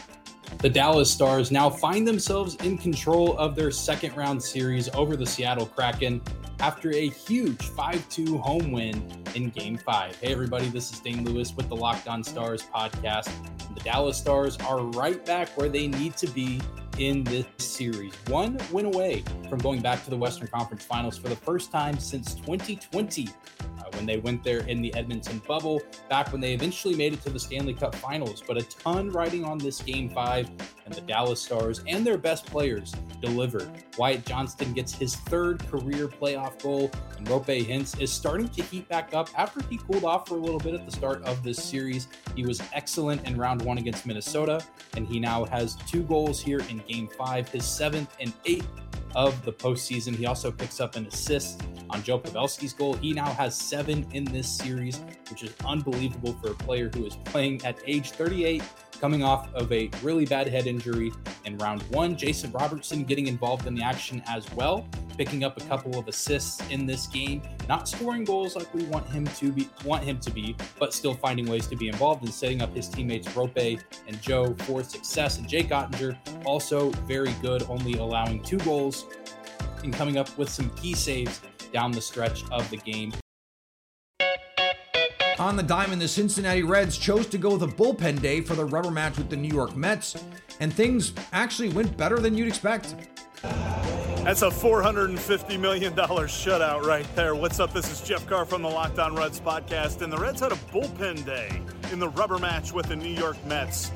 The 0.58 0.70
Dallas 0.70 1.10
Stars 1.10 1.50
now 1.50 1.68
find 1.68 2.08
themselves 2.08 2.54
in 2.56 2.78
control 2.78 3.36
of 3.36 3.54
their 3.54 3.70
second 3.70 4.16
round 4.16 4.42
series 4.42 4.88
over 4.94 5.16
the 5.16 5.26
Seattle 5.26 5.66
Kraken 5.66 6.22
after 6.60 6.90
a 6.90 7.08
huge 7.08 7.62
5 7.62 8.08
2 8.08 8.38
home 8.38 8.72
win 8.72 9.06
in 9.34 9.50
game 9.50 9.76
five. 9.76 10.16
Hey, 10.16 10.32
everybody, 10.32 10.68
this 10.68 10.92
is 10.92 11.00
Dane 11.00 11.25
Lewis 11.25 11.54
with 11.54 11.68
the 11.68 11.76
Locked 11.76 12.08
On 12.08 12.25
Stars 12.25 12.62
podcast. 12.62 13.30
The 13.75 13.80
Dallas 13.80 14.16
Stars 14.16 14.56
are 14.58 14.80
right 14.80 15.25
back 15.26 15.48
where 15.56 15.68
they 15.68 15.86
need 15.86 16.16
to 16.16 16.26
be 16.28 16.60
in 16.98 17.25
this 17.25 17.46
series. 17.58 18.14
One 18.28 18.58
win 18.72 18.86
away 18.86 19.22
from 19.50 19.58
going 19.58 19.80
back 19.80 20.02
to 20.04 20.10
the 20.10 20.16
Western 20.16 20.48
Conference 20.48 20.84
Finals 20.84 21.18
for 21.18 21.28
the 21.28 21.36
first 21.36 21.70
time 21.70 21.98
since 21.98 22.34
2020 22.34 23.28
when 23.96 24.06
they 24.06 24.18
went 24.18 24.44
there 24.44 24.60
in 24.60 24.80
the 24.80 24.94
Edmonton 24.94 25.42
bubble, 25.46 25.82
back 26.08 26.30
when 26.32 26.40
they 26.40 26.54
eventually 26.54 26.94
made 26.94 27.12
it 27.12 27.22
to 27.22 27.30
the 27.30 27.40
Stanley 27.40 27.74
Cup 27.74 27.94
finals. 27.94 28.42
But 28.46 28.56
a 28.58 28.62
ton 28.62 29.10
riding 29.10 29.44
on 29.44 29.58
this 29.58 29.80
game 29.80 30.08
five, 30.08 30.48
and 30.84 30.94
the 30.94 31.00
Dallas 31.00 31.40
Stars 31.42 31.82
and 31.86 32.06
their 32.06 32.18
best 32.18 32.46
players 32.46 32.94
delivered. 33.20 33.68
Wyatt 33.98 34.24
Johnston 34.24 34.72
gets 34.72 34.94
his 34.94 35.16
third 35.16 35.66
career 35.68 36.06
playoff 36.06 36.62
goal, 36.62 36.90
and 37.16 37.26
Roope 37.26 37.66
Hintz 37.66 38.00
is 38.00 38.12
starting 38.12 38.48
to 38.50 38.62
heat 38.62 38.88
back 38.88 39.14
up 39.14 39.28
after 39.36 39.62
he 39.68 39.78
cooled 39.78 40.04
off 40.04 40.28
for 40.28 40.36
a 40.36 40.40
little 40.40 40.60
bit 40.60 40.74
at 40.74 40.86
the 40.86 40.92
start 40.92 41.22
of 41.24 41.42
this 41.42 41.62
series. 41.62 42.08
He 42.36 42.44
was 42.44 42.62
excellent 42.72 43.26
in 43.26 43.36
round 43.36 43.62
one 43.62 43.78
against 43.78 44.06
Minnesota, 44.06 44.64
and 44.94 45.06
he 45.06 45.18
now 45.18 45.44
has 45.46 45.74
two 45.86 46.02
goals 46.02 46.40
here 46.40 46.60
in 46.68 46.78
game 46.88 47.08
five, 47.08 47.48
his 47.48 47.64
seventh 47.64 48.14
and 48.20 48.32
eighth 48.44 48.68
of 49.16 49.42
the 49.46 49.52
postseason. 49.52 50.14
He 50.14 50.26
also 50.26 50.52
picks 50.52 50.78
up 50.78 50.94
an 50.94 51.06
assist 51.06 51.62
on 51.88 52.02
Joe 52.02 52.18
Pavelski's 52.18 52.75
goal. 52.75 52.92
He 52.94 53.14
now 53.14 53.32
has 53.32 53.56
seven 53.56 54.06
in 54.12 54.25
this 54.25 54.46
series, 54.46 55.00
which 55.30 55.42
is 55.42 55.54
unbelievable 55.64 56.35
for 56.35 56.50
a 56.50 56.54
player 56.54 56.90
who 56.94 57.06
is 57.06 57.16
playing 57.25 57.64
at 57.64 57.78
age 57.87 58.11
38 58.11 58.62
coming 58.96 59.22
off 59.22 59.52
of 59.54 59.70
a 59.72 59.90
really 60.02 60.24
bad 60.24 60.48
head 60.48 60.66
injury 60.66 61.12
in 61.44 61.56
round 61.58 61.82
one. 61.84 62.16
Jason 62.16 62.50
Robertson 62.52 63.04
getting 63.04 63.26
involved 63.26 63.66
in 63.66 63.74
the 63.74 63.82
action 63.82 64.22
as 64.26 64.50
well, 64.52 64.86
picking 65.16 65.44
up 65.44 65.56
a 65.60 65.64
couple 65.64 65.98
of 65.98 66.08
assists 66.08 66.60
in 66.70 66.86
this 66.86 67.06
game, 67.06 67.42
not 67.68 67.88
scoring 67.88 68.24
goals 68.24 68.56
like 68.56 68.72
we 68.74 68.84
want 68.84 69.06
him 69.08 69.26
to 69.26 69.52
be 69.52 69.68
want 69.84 70.02
him 70.02 70.18
to 70.20 70.30
be, 70.30 70.56
but 70.78 70.92
still 70.92 71.14
finding 71.14 71.46
ways 71.46 71.66
to 71.66 71.76
be 71.76 71.88
involved 71.88 72.22
and 72.22 72.32
setting 72.32 72.62
up 72.62 72.74
his 72.74 72.88
teammates 72.88 73.28
Roope 73.28 73.80
and 74.06 74.22
Joe 74.22 74.54
for 74.60 74.82
success. 74.82 75.38
And 75.38 75.48
Jake 75.48 75.68
Oettinger 75.68 76.16
also 76.44 76.90
very 77.06 77.32
good, 77.42 77.62
only 77.68 77.94
allowing 77.94 78.42
two 78.42 78.58
goals 78.58 79.06
and 79.82 79.92
coming 79.92 80.16
up 80.16 80.36
with 80.38 80.48
some 80.48 80.70
key 80.70 80.94
saves 80.94 81.40
down 81.72 81.92
the 81.92 82.00
stretch 82.00 82.42
of 82.50 82.68
the 82.70 82.76
game. 82.78 83.12
On 85.38 85.54
the 85.54 85.62
diamond, 85.62 86.00
the 86.00 86.08
Cincinnati 86.08 86.62
Reds 86.62 86.96
chose 86.96 87.26
to 87.26 87.36
go 87.36 87.52
with 87.56 87.62
a 87.62 87.66
bullpen 87.66 88.22
day 88.22 88.40
for 88.40 88.54
the 88.54 88.64
rubber 88.64 88.90
match 88.90 89.18
with 89.18 89.28
the 89.28 89.36
New 89.36 89.54
York 89.54 89.76
Mets, 89.76 90.16
and 90.60 90.72
things 90.72 91.12
actually 91.32 91.68
went 91.68 91.94
better 91.98 92.18
than 92.18 92.34
you'd 92.34 92.48
expect. 92.48 92.94
That's 93.42 94.40
a 94.40 94.48
$450 94.48 95.60
million 95.60 95.92
shutout 95.92 96.84
right 96.84 97.06
there. 97.14 97.34
What's 97.34 97.60
up? 97.60 97.74
This 97.74 97.92
is 97.92 98.00
Jeff 98.00 98.26
Carr 98.26 98.46
from 98.46 98.62
the 98.62 98.70
Locked 98.70 98.98
On 98.98 99.14
Reds 99.14 99.38
podcast, 99.38 100.00
and 100.00 100.10
the 100.10 100.16
Reds 100.16 100.40
had 100.40 100.52
a 100.52 100.56
bullpen 100.72 101.26
day 101.26 101.60
in 101.92 101.98
the 101.98 102.08
rubber 102.08 102.38
match 102.38 102.72
with 102.72 102.86
the 102.86 102.96
New 102.96 103.12
York 103.12 103.36
Mets, 103.44 103.92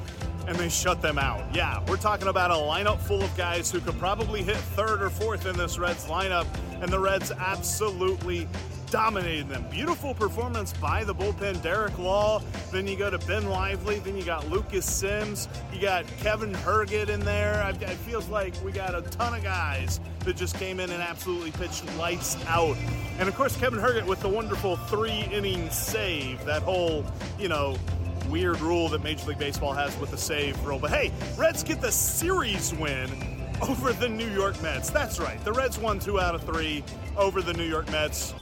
and 0.47 0.55
they 0.57 0.69
shut 0.69 1.01
them 1.01 1.19
out. 1.19 1.43
Yeah, 1.55 1.83
we're 1.89 1.97
talking 1.97 2.29
about 2.29 2.51
a 2.51 2.55
lineup 2.55 3.01
full 3.01 3.23
of 3.23 3.35
guys 3.35 3.71
who 3.71 3.81
could 3.81 3.99
probably 3.99 4.43
hit 4.43 4.57
third 4.57 5.01
or 5.01 5.09
fourth 5.09 5.47
in 5.47 5.57
this 5.57 5.79
Reds 5.79 6.05
lineup, 6.05 6.47
and 6.83 6.93
the 6.93 7.01
Reds 7.01 7.33
absolutely 7.33 8.47
dominated 8.91 9.49
them. 9.49 9.65
Beautiful 9.71 10.15
performance 10.15 10.73
by 10.75 11.05
the 11.05 11.15
bullpen, 11.15 11.63
Derek 11.63 11.99
Law. 11.99 12.41
Then 12.73 12.87
you 12.87 12.97
go 12.97 13.11
to 13.11 13.19
Ben 13.27 13.49
Lively. 13.49 14.01
Then 14.01 14.17
you 14.17 14.25
got 14.25 14.49
Lucas 14.49 14.85
Sims. 14.85 15.49
You 15.73 15.81
got 15.81 16.07
Kevin 16.19 16.53
Herget 16.53 17.09
in 17.09 17.21
there. 17.21 17.69
It 17.81 17.89
feels 17.91 18.29
like 18.29 18.55
we 18.65 18.73
got 18.73 18.95
a 18.95 19.03
ton 19.03 19.35
of 19.35 19.43
guys 19.43 20.01
that 20.25 20.37
just 20.37 20.57
came 20.57 20.81
in 20.81 20.91
and 20.91 21.03
absolutely 21.03 21.53
pitched 21.53 21.85
lights 21.97 22.37
out. 22.47 22.77
And 23.19 23.29
of 23.29 23.37
course, 23.37 23.57
Kevin 23.57 23.79
Herget 23.79 24.07
with 24.07 24.21
the 24.21 24.29
wonderful 24.29 24.77
three 24.77 25.29
inning 25.33 25.71
save. 25.71 26.45
That 26.45 26.63
whole, 26.63 27.05
you 27.39 27.49
know, 27.49 27.77
weird 28.29 28.61
rule 28.61 28.89
that 28.89 29.03
Major 29.03 29.27
League 29.29 29.39
Baseball 29.39 29.73
has 29.73 29.97
with 29.99 30.11
the 30.11 30.19
save 30.19 30.63
rule. 30.65 30.79
But 30.79 30.91
hey, 30.91 31.13
Reds 31.37 31.63
get 31.63 31.81
the 31.81 31.93
series 31.93 32.75
win 32.75 33.47
over 33.63 33.93
the 33.93 34.09
New 34.09 34.29
York 34.31 34.61
Mets. 34.63 34.91
That's 34.91 35.19
right. 35.21 35.43
The 35.45 35.53
Reds 35.53 35.79
won 35.79 35.99
two 35.99 36.21
out 36.21 36.35
of 36.35 36.43
three 36.43 36.85
over 37.17 37.43
the 37.43 37.53
New 37.53 37.69
York 37.69 37.91
Mets. 37.91 38.35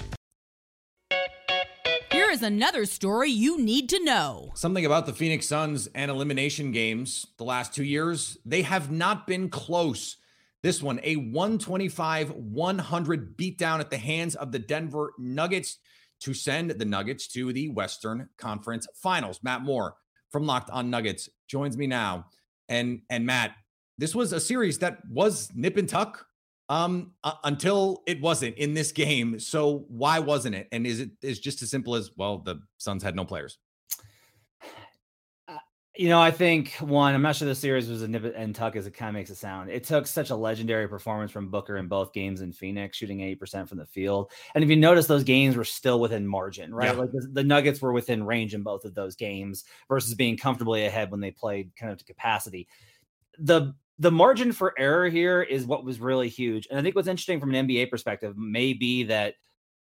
Is 2.31 2.43
another 2.43 2.85
story 2.85 3.31
you 3.31 3.59
need 3.59 3.89
to 3.89 4.05
know. 4.05 4.51
Something 4.55 4.85
about 4.85 5.07
the 5.07 5.15
Phoenix 5.15 5.47
Suns 5.47 5.89
and 5.95 6.11
elimination 6.11 6.73
games 6.73 7.27
the 7.39 7.45
last 7.45 7.73
two 7.73 7.85
years, 7.85 8.37
they 8.45 8.61
have 8.63 8.91
not 8.91 9.27
been 9.27 9.49
close. 9.49 10.19
This 10.63 10.83
one, 10.83 11.01
a 11.05 11.17
125 11.17 12.33
100 12.33 13.39
beatdown 13.39 13.81
at 13.81 13.89
the 13.89 13.97
hands 13.97 14.35
of 14.35 14.53
the 14.53 14.59
Denver 14.59 15.15
Nuggets 15.19 15.79
to 16.21 16.35
send 16.35 16.73
the 16.73 16.85
Nuggets 16.85 17.29
to 17.29 17.51
the 17.51 17.71
Western 17.71 18.29
Conference 18.37 18.87
Finals. 18.95 19.41
Matt 19.43 19.63
Moore 19.63 19.95
from 20.31 20.45
Locked 20.45 20.69
on 20.69 20.91
Nuggets 20.91 21.31
joins 21.47 21.79
me 21.79 21.87
now. 21.87 22.27
And 22.69 23.01
and 23.09 23.25
Matt, 23.25 23.53
this 23.97 24.15
was 24.15 24.35
a 24.35 24.41
series 24.41 24.81
that 24.81 24.99
was 25.11 25.51
nip 25.55 25.79
and 25.79 25.89
tuck 25.89 26.27
um, 26.69 27.13
uh, 27.25 27.33
until 27.45 28.03
it 28.07 28.21
wasn't 28.21 28.57
in 28.57 28.75
this 28.75 28.93
game. 28.93 29.39
So 29.41 29.87
why 29.89 30.19
wasn't 30.19 30.55
it? 30.55 30.69
And 30.73 30.87
is 30.87 31.01
it 31.01 31.11
is 31.23 31.39
just 31.39 31.63
as 31.63 31.71
simple 31.71 31.95
as 31.95 32.11
well? 32.17 32.39
The 32.39 32.61
Suns 32.77 33.03
had 33.03 33.17
no 33.17 33.25
players. 33.25 33.59
Uh, 35.49 35.57
you 35.97 36.11
know, 36.11 36.21
I 36.21 36.31
think 36.31 36.75
one, 36.81 37.15
I'm 37.15 37.23
not 37.23 37.37
sure 37.37 37.49
the 37.49 37.55
series 37.55 37.89
was 37.89 38.03
a 38.03 38.09
nip 38.09 38.35
and 38.37 38.55
tuck 38.55 38.77
as 38.77 38.87
it 38.87 38.93
kind 38.93 39.09
of 39.09 39.15
makes 39.15 39.31
it 39.31 39.37
sound. 39.37 39.71
It 39.71 39.85
took 39.85 40.07
such 40.07 40.29
a 40.29 40.37
legendary 40.37 40.89
performance 40.89 41.33
from 41.33 41.51
Booker 41.51 41.79
in 41.79 41.89
both 41.89 42.13
games 42.13 42.43
in 42.43 42.53
Phoenix, 42.53 42.99
shooting 42.99 43.21
80% 43.21 43.67
from 43.67 43.79
the 43.79 43.87
field. 43.87 44.31
And 44.55 44.63
if 44.63 44.69
you 44.69 44.77
notice, 44.77 45.07
those 45.07 45.25
games 45.25 45.57
were 45.57 45.65
still 45.65 46.01
within 46.01 46.27
margin, 46.27 46.75
right? 46.75 46.93
Yeah. 46.93 47.01
Like 47.01 47.13
the, 47.13 47.29
the, 47.33 47.45
Nuggets 47.45 47.81
were 47.81 47.95
within 47.95 48.25
range 48.25 48.55
in 48.55 48.63
both 48.63 48.85
of 48.85 48.95
those 48.95 49.17
games 49.17 49.65
versus 49.89 50.15
being 50.15 50.37
comfortably 50.37 50.85
ahead 50.85 51.11
when 51.11 51.21
they 51.21 51.31
played 51.31 51.73
kind 51.77 51.91
of 51.91 51.99
to 51.99 52.05
capacity. 52.05 52.69
The 53.39 53.75
the 53.99 54.11
margin 54.11 54.53
for 54.53 54.75
error 54.79 55.09
here 55.09 55.43
is 55.43 55.67
what 55.67 55.85
was 55.85 56.01
really 56.01 56.29
huge. 56.29 56.69
And 56.71 56.79
I 56.79 56.83
think 56.83 56.95
what's 56.95 57.09
interesting 57.09 57.41
from 57.41 57.55
an 57.55 57.67
NBA 57.67 57.91
perspective 57.91 58.37
may 58.37 58.73
be 58.73 59.05
that 59.05 59.35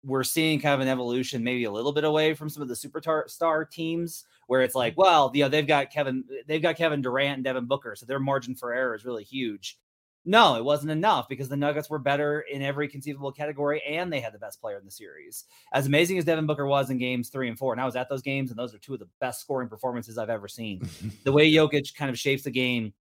we're 0.03 0.23
seeing 0.23 0.59
kind 0.59 0.75
of 0.75 0.81
an 0.81 0.87
evolution, 0.87 1.43
maybe 1.43 1.63
a 1.63 1.71
little 1.71 1.93
bit 1.93 2.03
away 2.03 2.33
from 2.33 2.49
some 2.49 2.61
of 2.61 2.67
the 2.67 2.75
superstar 2.75 3.69
teams, 3.71 4.25
where 4.47 4.61
it's 4.61 4.75
like, 4.75 4.93
mm-hmm. 4.93 5.01
well, 5.01 5.31
you 5.33 5.43
know, 5.43 5.49
they've 5.49 5.67
got 5.67 5.91
Kevin, 5.91 6.23
they've 6.47 6.61
got 6.61 6.75
Kevin 6.75 7.01
Durant 7.01 7.35
and 7.35 7.43
Devin 7.43 7.65
Booker, 7.65 7.95
so 7.95 8.05
their 8.05 8.19
margin 8.19 8.53
for 8.53 8.73
error 8.73 8.95
is 8.95 9.05
really 9.05 9.23
huge. 9.23 9.79
No, 10.25 10.55
it 10.55 10.63
wasn't 10.63 10.91
enough 10.91 11.27
because 11.27 11.49
the 11.49 11.57
Nuggets 11.57 11.89
were 11.89 11.99
better 11.99 12.41
in 12.41 12.61
every 12.61 12.87
conceivable 12.87 13.33
category 13.33 13.81
and 13.85 14.11
they 14.11 14.21
had 14.21 14.33
the 14.33 14.39
best 14.39 14.61
player 14.61 14.77
in 14.77 14.85
the 14.85 14.91
series. 14.91 15.45
As 15.73 15.85
amazing 15.85 16.17
as 16.17 16.23
Devin 16.23 16.45
Booker 16.45 16.65
was 16.65 16.89
in 16.89 16.97
games 16.97 17.27
three 17.27 17.49
and 17.49 17.57
four, 17.57 17.73
and 17.73 17.81
I 17.81 17.85
was 17.85 17.97
at 17.97 18.07
those 18.07 18.21
games, 18.21 18.49
and 18.49 18.57
those 18.57 18.73
are 18.73 18.77
two 18.77 18.93
of 18.93 18.99
the 18.99 19.09
best 19.19 19.41
scoring 19.41 19.67
performances 19.67 20.17
I've 20.17 20.29
ever 20.29 20.47
seen. 20.47 20.87
the 21.23 21.31
way 21.31 21.51
Jokic 21.51 21.95
kind 21.95 22.09
of 22.09 22.17
shapes 22.17 22.43
the 22.43 22.51
game 22.51 22.93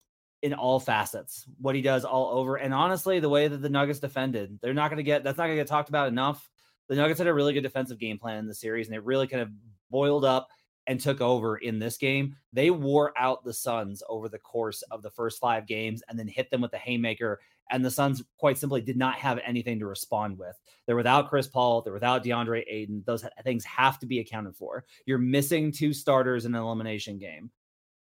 in 0.42 0.54
all 0.54 0.80
facets, 0.80 1.46
what 1.60 1.76
he 1.76 1.82
does 1.82 2.04
all 2.04 2.38
over. 2.38 2.56
And 2.56 2.74
honestly, 2.74 3.20
the 3.20 3.30
way 3.30 3.48
that 3.48 3.62
the 3.62 3.70
Nuggets 3.70 4.00
defended, 4.00 4.60
they're 4.62 4.74
not 4.74 4.90
going 4.90 4.98
to 4.98 5.04
get 5.04 5.24
that's 5.24 5.38
not 5.38 5.46
going 5.46 5.58
to 5.58 5.62
get 5.62 5.68
talked 5.68 5.90
about 5.90 6.08
enough. 6.08 6.50
The 6.90 6.96
Nuggets 6.96 7.20
had 7.20 7.28
a 7.28 7.34
really 7.34 7.54
good 7.54 7.62
defensive 7.62 8.00
game 8.00 8.18
plan 8.18 8.40
in 8.40 8.48
the 8.48 8.56
series, 8.56 8.88
and 8.88 8.94
they 8.94 9.00
really 9.00 9.28
kind 9.28 9.44
of 9.44 9.50
boiled 9.90 10.26
up 10.26 10.50
and 10.88 11.00
took 11.00 11.22
over 11.22 11.58
in 11.58 11.80
this 11.80 11.98
game. 11.98 12.36
They 12.54 12.72
wore 12.72 13.14
out 13.18 13.44
the 13.44 13.54
Suns 13.54 14.02
over 14.10 14.28
the 14.28 14.40
course 14.40 14.82
of 14.92 15.04
the 15.04 15.12
first 15.12 15.40
five 15.40 15.68
games 15.68 16.02
and 16.10 16.18
then 16.18 16.28
hit 16.28 16.50
them 16.50 16.62
with 16.62 16.72
the 16.72 16.78
haymaker. 16.78 17.40
And 17.70 17.86
the 17.86 17.92
Suns, 17.92 18.24
quite 18.38 18.58
simply, 18.58 18.82
did 18.82 18.98
not 18.98 19.16
have 19.16 19.40
anything 19.46 19.80
to 19.80 19.86
respond 19.86 20.38
with. 20.38 20.60
They're 20.86 20.96
without 20.96 21.30
Chris 21.30 21.48
Paul, 21.48 21.82
they're 21.82 21.94
without 21.94 22.24
DeAndre 22.24 22.64
Ayton. 22.68 23.04
Those 23.06 23.26
things 23.44 23.64
have 23.64 24.00
to 24.00 24.06
be 24.06 24.20
accounted 24.20 24.56
for. 24.56 24.86
You're 25.06 25.20
missing 25.20 25.72
two 25.72 25.94
starters 25.94 26.46
in 26.46 26.56
an 26.56 26.62
elimination 26.62 27.18
game. 27.18 27.52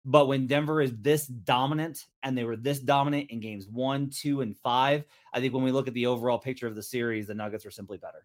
But 0.08 0.28
when 0.28 0.46
Denver 0.46 0.80
is 0.80 0.92
this 1.00 1.26
dominant, 1.26 2.04
and 2.22 2.38
they 2.38 2.44
were 2.44 2.56
this 2.56 2.78
dominant 2.78 3.30
in 3.30 3.40
games 3.40 3.66
one, 3.68 4.08
two, 4.08 4.40
and 4.40 4.56
five, 4.56 5.04
I 5.34 5.40
think 5.40 5.52
when 5.52 5.64
we 5.64 5.72
look 5.72 5.88
at 5.88 5.94
the 5.94 6.06
overall 6.06 6.38
picture 6.38 6.68
of 6.68 6.76
the 6.76 6.82
series, 6.82 7.26
the 7.26 7.34
Nuggets 7.34 7.66
are 7.66 7.72
simply 7.72 7.98
better. 7.98 8.24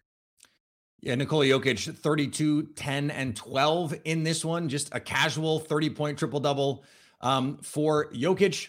Yeah, 1.01 1.15
Nikola 1.15 1.45
Jokic, 1.45 1.95
32, 1.97 2.67
10, 2.75 3.09
and 3.09 3.35
12 3.35 3.95
in 4.05 4.21
this 4.21 4.45
one. 4.45 4.69
Just 4.69 4.93
a 4.93 4.99
casual 4.99 5.59
30 5.59 5.89
point 5.89 6.19
triple 6.19 6.39
double 6.39 6.85
um, 7.19 7.57
for 7.63 8.11
Jokic. 8.11 8.67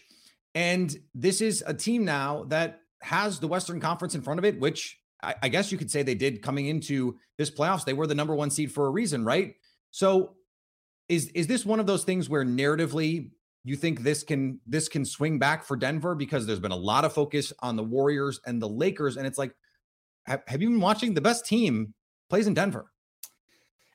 And 0.54 0.96
this 1.14 1.42
is 1.42 1.62
a 1.66 1.74
team 1.74 2.06
now 2.06 2.44
that 2.44 2.80
has 3.02 3.38
the 3.38 3.48
Western 3.48 3.80
Conference 3.80 4.14
in 4.14 4.22
front 4.22 4.38
of 4.38 4.46
it, 4.46 4.58
which 4.58 4.98
I, 5.22 5.34
I 5.42 5.48
guess 5.50 5.70
you 5.70 5.76
could 5.76 5.90
say 5.90 6.02
they 6.02 6.14
did 6.14 6.40
coming 6.40 6.66
into 6.66 7.18
this 7.36 7.50
playoffs. 7.50 7.84
They 7.84 7.92
were 7.92 8.06
the 8.06 8.14
number 8.14 8.34
one 8.34 8.48
seed 8.48 8.72
for 8.72 8.86
a 8.86 8.90
reason, 8.90 9.22
right? 9.22 9.56
So 9.90 10.36
is 11.12 11.28
is 11.28 11.46
this 11.46 11.66
one 11.66 11.78
of 11.78 11.86
those 11.86 12.04
things 12.04 12.28
where 12.28 12.44
narratively 12.44 13.30
you 13.64 13.76
think 13.76 14.00
this 14.00 14.22
can 14.22 14.60
this 14.66 14.88
can 14.88 15.04
swing 15.04 15.38
back 15.38 15.64
for 15.64 15.76
Denver 15.76 16.14
because 16.14 16.46
there's 16.46 16.60
been 16.60 16.72
a 16.72 16.76
lot 16.76 17.04
of 17.04 17.12
focus 17.12 17.52
on 17.60 17.76
the 17.76 17.84
Warriors 17.84 18.40
and 18.46 18.60
the 18.60 18.68
Lakers, 18.68 19.16
and 19.16 19.26
it's 19.26 19.38
like, 19.38 19.54
have, 20.24 20.42
have 20.46 20.62
you 20.62 20.70
been 20.70 20.80
watching 20.80 21.14
the 21.14 21.20
best 21.20 21.46
team 21.46 21.94
plays 22.32 22.46
in 22.46 22.54
Denver. 22.54 22.90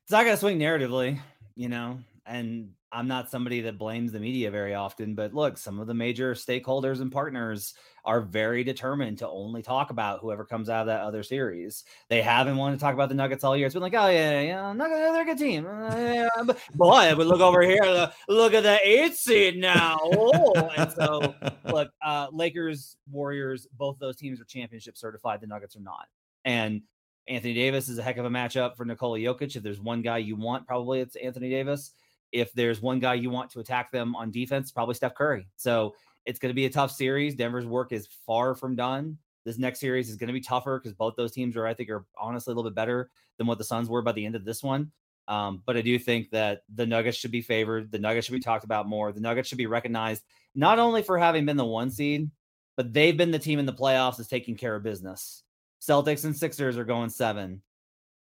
It's 0.03 0.11
not 0.11 0.23
to 0.23 0.37
swing 0.37 0.59
narratively, 0.59 1.19
you 1.55 1.69
know, 1.69 1.97
and 2.27 2.69
I'm 2.91 3.07
not 3.07 3.29
somebody 3.29 3.61
that 3.61 3.77
blames 3.77 4.13
the 4.13 4.19
media 4.19 4.49
very 4.49 4.73
often, 4.73 5.13
but 5.13 5.33
look, 5.33 5.57
some 5.57 5.79
of 5.79 5.87
the 5.87 5.93
major 5.93 6.33
stakeholders 6.33 7.01
and 7.01 7.11
partners 7.11 7.73
are 8.05 8.21
very 8.21 8.63
determined 8.63 9.17
to 9.17 9.27
only 9.27 9.61
talk 9.61 9.89
about 9.89 10.21
whoever 10.21 10.45
comes 10.45 10.69
out 10.69 10.81
of 10.81 10.87
that 10.87 11.01
other 11.01 11.21
series. 11.21 11.83
They 12.07 12.21
haven't 12.21 12.55
wanted 12.55 12.77
to 12.77 12.79
talk 12.79 12.93
about 12.93 13.09
the 13.09 13.15
Nuggets 13.15 13.43
all 13.43 13.57
year. 13.57 13.65
It's 13.65 13.73
been 13.73 13.81
like, 13.81 13.93
oh 13.93 14.07
yeah, 14.07 14.39
yeah, 14.39 14.73
Nuggets, 14.73 14.99
they're 14.99 15.21
a 15.21 15.25
good 15.25 15.37
team. 15.37 15.65
Uh, 15.65 15.95
yeah, 15.97 16.29
but 16.45 16.57
boy, 16.75 17.13
but 17.17 17.27
look 17.27 17.41
over 17.41 17.61
here, 17.61 17.83
uh, 17.83 18.11
look 18.29 18.53
at 18.53 18.63
the 18.63 18.79
eighth 18.87 19.17
seed 19.17 19.57
now. 19.57 19.97
Oh. 20.01 20.53
and 20.77 20.91
so, 20.93 21.35
look, 21.65 21.89
uh, 22.01 22.27
Lakers, 22.31 22.95
Warriors, 23.11 23.67
both 23.77 23.99
those 23.99 24.15
teams 24.15 24.39
are 24.39 24.45
championship 24.45 24.97
certified. 24.97 25.41
The 25.41 25.47
Nuggets 25.47 25.75
are 25.75 25.81
not, 25.81 26.07
and 26.45 26.83
Anthony 27.27 27.53
Davis 27.53 27.89
is 27.89 27.97
a 27.97 28.03
heck 28.03 28.15
of 28.15 28.23
a 28.25 28.29
matchup 28.29 28.77
for 28.77 28.85
Nikola 28.85 29.19
Jokic. 29.19 29.57
If 29.57 29.63
there's 29.63 29.81
one 29.81 30.01
guy 30.01 30.19
you 30.19 30.37
want, 30.37 30.65
probably 30.65 31.01
it's 31.01 31.17
Anthony 31.17 31.49
Davis. 31.49 31.91
If 32.31 32.51
there's 32.53 32.81
one 32.81 32.99
guy 32.99 33.15
you 33.15 33.29
want 33.29 33.49
to 33.51 33.59
attack 33.59 33.91
them 33.91 34.15
on 34.15 34.31
defense, 34.31 34.71
probably 34.71 34.95
Steph 34.95 35.15
Curry. 35.15 35.47
So 35.55 35.95
it's 36.25 36.39
going 36.39 36.49
to 36.49 36.55
be 36.55 36.65
a 36.65 36.69
tough 36.69 36.91
series. 36.91 37.35
Denver's 37.35 37.65
work 37.65 37.91
is 37.91 38.07
far 38.25 38.53
from 38.53 38.75
done. 38.75 39.17
This 39.45 39.57
next 39.57 39.79
series 39.79 40.09
is 40.09 40.17
going 40.17 40.27
to 40.27 40.33
be 40.33 40.41
tougher 40.41 40.77
because 40.77 40.93
both 40.93 41.15
those 41.15 41.31
teams 41.31 41.55
are, 41.55 41.65
I 41.65 41.73
think, 41.73 41.89
are 41.89 42.05
honestly 42.19 42.51
a 42.51 42.55
little 42.55 42.69
bit 42.69 42.75
better 42.75 43.09
than 43.37 43.47
what 43.47 43.57
the 43.57 43.63
Suns 43.63 43.87
were 43.87 44.01
by 44.01 44.11
the 44.11 44.25
end 44.25 44.35
of 44.35 44.43
this 44.43 44.61
one. 44.61 44.91
Um, 45.29 45.61
but 45.65 45.77
I 45.77 45.81
do 45.81 45.97
think 45.97 46.29
that 46.31 46.63
the 46.73 46.85
Nuggets 46.85 47.17
should 47.17 47.31
be 47.31 47.41
favored. 47.41 47.91
The 47.91 47.99
Nuggets 47.99 48.27
should 48.27 48.33
be 48.33 48.39
talked 48.39 48.65
about 48.65 48.87
more. 48.87 49.11
The 49.11 49.21
Nuggets 49.21 49.47
should 49.47 49.57
be 49.57 49.65
recognized 49.65 50.23
not 50.55 50.79
only 50.79 51.01
for 51.01 51.17
having 51.17 51.45
been 51.45 51.57
the 51.57 51.65
one 51.65 51.91
seed, 51.91 52.29
but 52.75 52.93
they've 52.93 53.17
been 53.17 53.31
the 53.31 53.39
team 53.39 53.59
in 53.59 53.65
the 53.65 53.73
playoffs 53.73 54.17
that's 54.17 54.29
taking 54.29 54.55
care 54.55 54.75
of 54.75 54.83
business. 54.83 55.43
Celtics 55.81 56.25
and 56.25 56.35
Sixers 56.35 56.77
are 56.77 56.85
going 56.85 57.09
seven. 57.09 57.61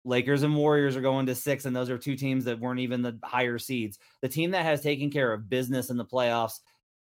Lakers 0.07 0.45
and 0.45 0.57
Warriors 0.57 0.95
are 0.97 1.01
going 1.01 1.27
to 1.27 1.35
six, 1.35 1.65
and 1.65 1.75
those 1.75 1.91
are 1.91 1.99
two 1.99 2.17
teams 2.17 2.45
that 2.45 2.61
weren't 2.61 2.81
even 2.81 3.03
the 3.03 3.19
higher 3.25 3.59
seeds. 3.59 3.99
The 4.23 4.29
team 4.29 4.53
that 4.53 4.65
has 4.65 4.81
taken 4.81 5.11
care 5.11 5.33
of 5.33 5.51
business 5.51 5.91
in 5.91 5.97
the 5.97 6.05
playoffs 6.05 6.61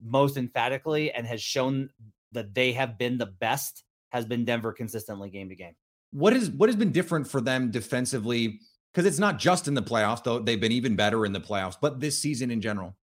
most 0.03 0.35
emphatically 0.35 1.11
and 1.11 1.25
has 1.25 1.41
shown 1.41 1.89
that 2.33 2.53
they 2.53 2.73
have 2.73 2.97
been 2.97 3.17
the 3.17 3.27
best 3.27 3.83
has 4.09 4.25
been 4.25 4.43
Denver 4.43 4.73
consistently 4.73 5.29
game 5.29 5.47
to 5.49 5.55
game. 5.55 5.73
What 6.11 6.33
is 6.33 6.49
what 6.51 6.67
has 6.67 6.75
been 6.75 6.91
different 6.91 7.27
for 7.27 7.39
them 7.39 7.71
defensively? 7.71 8.59
Because 8.91 9.05
it's 9.05 9.19
not 9.19 9.39
just 9.39 9.69
in 9.69 9.73
the 9.73 9.81
playoffs, 9.81 10.23
though 10.23 10.39
they've 10.39 10.59
been 10.59 10.73
even 10.73 10.97
better 10.97 11.25
in 11.25 11.31
the 11.31 11.39
playoffs, 11.39 11.77
but 11.81 12.01
this 12.01 12.19
season 12.19 12.51
in 12.51 12.59
general. 12.59 12.93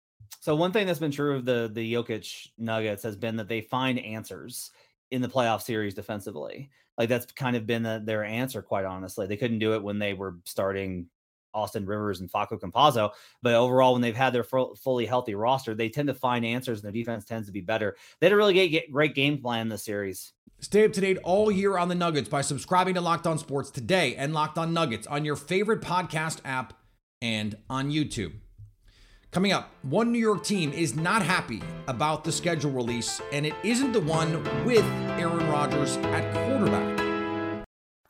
So 0.41 0.55
one 0.55 0.71
thing 0.71 0.85
that's 0.85 0.99
been 0.99 1.11
true 1.11 1.35
of 1.35 1.45
the 1.45 1.71
the 1.73 1.93
Jokic 1.93 2.49
Nuggets 2.59 3.01
has 3.01 3.15
been 3.15 3.37
that 3.37 3.47
they 3.47 3.61
find 3.61 3.97
answers 3.99 4.69
in 5.11 5.21
the 5.21 5.29
playoff 5.29 5.61
series 5.61 5.93
defensively. 5.93 6.69
Like 6.97 7.09
that's 7.09 7.31
kind 7.31 7.55
of 7.55 7.65
been 7.65 7.83
the, 7.83 8.01
their 8.03 8.23
answer, 8.23 8.61
quite 8.61 8.85
honestly. 8.85 9.27
They 9.27 9.37
couldn't 9.37 9.59
do 9.59 9.73
it 9.73 9.83
when 9.83 9.99
they 9.99 10.13
were 10.13 10.35
starting 10.45 11.07
Austin 11.53 11.85
Rivers 11.85 12.19
and 12.19 12.31
Facu 12.31 12.59
Campazzo, 12.59 13.11
but 13.41 13.55
overall, 13.55 13.93
when 13.93 14.01
they've 14.01 14.15
had 14.15 14.33
their 14.33 14.43
full, 14.43 14.75
fully 14.75 15.05
healthy 15.05 15.33
roster, 15.33 15.73
they 15.73 15.89
tend 15.89 16.07
to 16.07 16.13
find 16.13 16.45
answers, 16.45 16.79
and 16.79 16.85
their 16.85 16.91
defense 16.91 17.25
tends 17.25 17.47
to 17.47 17.51
be 17.51 17.61
better. 17.61 17.95
They 18.19 18.27
had 18.27 18.33
a 18.33 18.37
really 18.37 18.53
great, 18.53 18.91
great 18.91 19.15
game 19.15 19.39
plan 19.39 19.61
in 19.61 19.69
this 19.69 19.83
series. 19.83 20.33
Stay 20.59 20.85
up 20.85 20.93
to 20.93 21.01
date 21.01 21.17
all 21.23 21.49
year 21.49 21.77
on 21.77 21.87
the 21.87 21.95
Nuggets 21.95 22.29
by 22.29 22.41
subscribing 22.41 22.93
to 22.95 23.01
Locked 23.01 23.25
On 23.25 23.37
Sports 23.37 23.71
today 23.71 24.15
and 24.15 24.33
Locked 24.33 24.57
On 24.57 24.73
Nuggets 24.73 25.07
on 25.07 25.23
your 25.23 25.37
favorite 25.37 25.81
podcast 25.81 26.39
app 26.43 26.73
and 27.21 27.55
on 27.69 27.91
YouTube. 27.91 28.33
Coming 29.31 29.51
up, 29.51 29.69
one 29.83 30.11
New 30.11 30.17
York 30.17 30.43
team 30.43 30.73
is 30.73 30.95
not 30.95 31.21
happy 31.21 31.61
about 31.87 32.23
the 32.23 32.31
schedule 32.31 32.71
release, 32.71 33.21
and 33.31 33.45
it 33.45 33.53
isn't 33.63 33.91
the 33.91 34.01
one 34.01 34.43
with 34.65 34.83
Aaron 35.19 35.47
Rodgers 35.47 35.97
at 35.97 36.33
quarterback. 36.33 36.98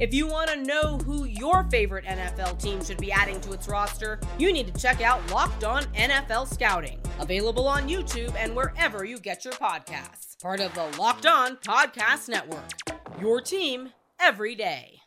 If 0.00 0.12
you 0.12 0.26
want 0.26 0.50
to 0.50 0.56
know 0.56 0.98
who 0.98 1.24
your 1.24 1.62
favorite 1.70 2.04
NFL 2.04 2.60
team 2.60 2.84
should 2.84 2.98
be 2.98 3.12
adding 3.12 3.40
to 3.42 3.52
its 3.52 3.68
roster, 3.68 4.18
you 4.38 4.52
need 4.52 4.66
to 4.66 4.80
check 4.80 5.00
out 5.00 5.30
Locked 5.30 5.62
On 5.62 5.84
NFL 5.94 6.52
Scouting, 6.52 6.98
available 7.20 7.68
on 7.68 7.88
YouTube 7.88 8.34
and 8.34 8.56
wherever 8.56 9.04
you 9.04 9.20
get 9.20 9.44
your 9.44 9.54
podcasts. 9.54 10.40
Part 10.42 10.58
of 10.58 10.74
the 10.74 10.86
Locked 10.98 11.26
On 11.26 11.56
Podcast 11.58 12.28
Network. 12.28 12.72
Your 13.20 13.40
team 13.40 13.90
every 14.18 14.56
day. 14.56 14.98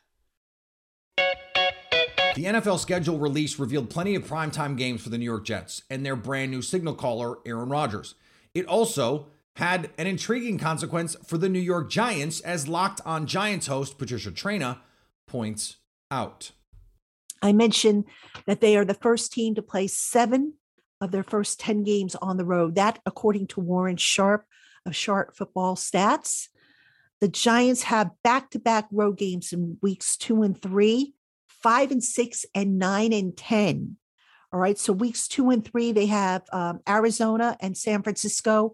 The 1.17 2.45
NFL 2.45 2.79
schedule 2.79 3.19
release 3.19 3.59
revealed 3.59 3.89
plenty 3.89 4.15
of 4.15 4.25
primetime 4.25 4.77
games 4.77 5.01
for 5.01 5.09
the 5.09 5.17
New 5.17 5.25
York 5.25 5.43
Jets 5.43 5.81
and 5.89 6.05
their 6.05 6.15
brand 6.15 6.49
new 6.51 6.61
signal 6.61 6.93
caller, 6.93 7.39
Aaron 7.45 7.67
Rodgers. 7.67 8.15
It 8.53 8.65
also 8.67 9.27
had 9.57 9.89
an 9.97 10.07
intriguing 10.07 10.57
consequence 10.57 11.15
for 11.25 11.37
the 11.37 11.49
New 11.49 11.59
York 11.59 11.89
Giants, 11.89 12.39
as 12.41 12.67
Locked 12.67 13.01
on 13.05 13.25
Giants 13.25 13.67
host 13.67 13.97
Patricia 13.97 14.31
Traina 14.31 14.79
points 15.27 15.77
out. 16.09 16.51
I 17.41 17.53
mentioned 17.53 18.05
that 18.45 18.61
they 18.61 18.77
are 18.77 18.85
the 18.85 18.93
first 18.93 19.33
team 19.33 19.55
to 19.55 19.61
play 19.61 19.87
seven 19.87 20.53
of 21.01 21.11
their 21.11 21.23
first 21.23 21.59
10 21.59 21.83
games 21.83 22.15
on 22.15 22.37
the 22.37 22.45
road. 22.45 22.75
That, 22.75 22.99
according 23.05 23.47
to 23.47 23.59
Warren 23.59 23.97
Sharp 23.97 24.45
of 24.85 24.95
Sharp 24.95 25.35
Football 25.35 25.75
Stats. 25.75 26.47
The 27.19 27.27
Giants 27.27 27.83
have 27.83 28.11
back 28.23 28.51
to 28.51 28.59
back 28.59 28.87
road 28.91 29.17
games 29.17 29.51
in 29.51 29.77
weeks 29.81 30.17
two 30.17 30.43
and 30.43 30.59
three 30.59 31.13
five 31.61 31.91
and 31.91 32.03
six 32.03 32.45
and 32.53 32.77
nine 32.77 33.11
and 33.11 33.35
10. 33.35 33.97
All 34.53 34.59
right. 34.59 34.77
So 34.77 34.93
weeks 34.93 35.27
two 35.27 35.49
and 35.49 35.65
three, 35.65 35.91
they 35.91 36.05
have 36.05 36.43
um, 36.53 36.79
Arizona 36.87 37.57
and 37.59 37.75
San 37.75 38.03
Francisco. 38.03 38.73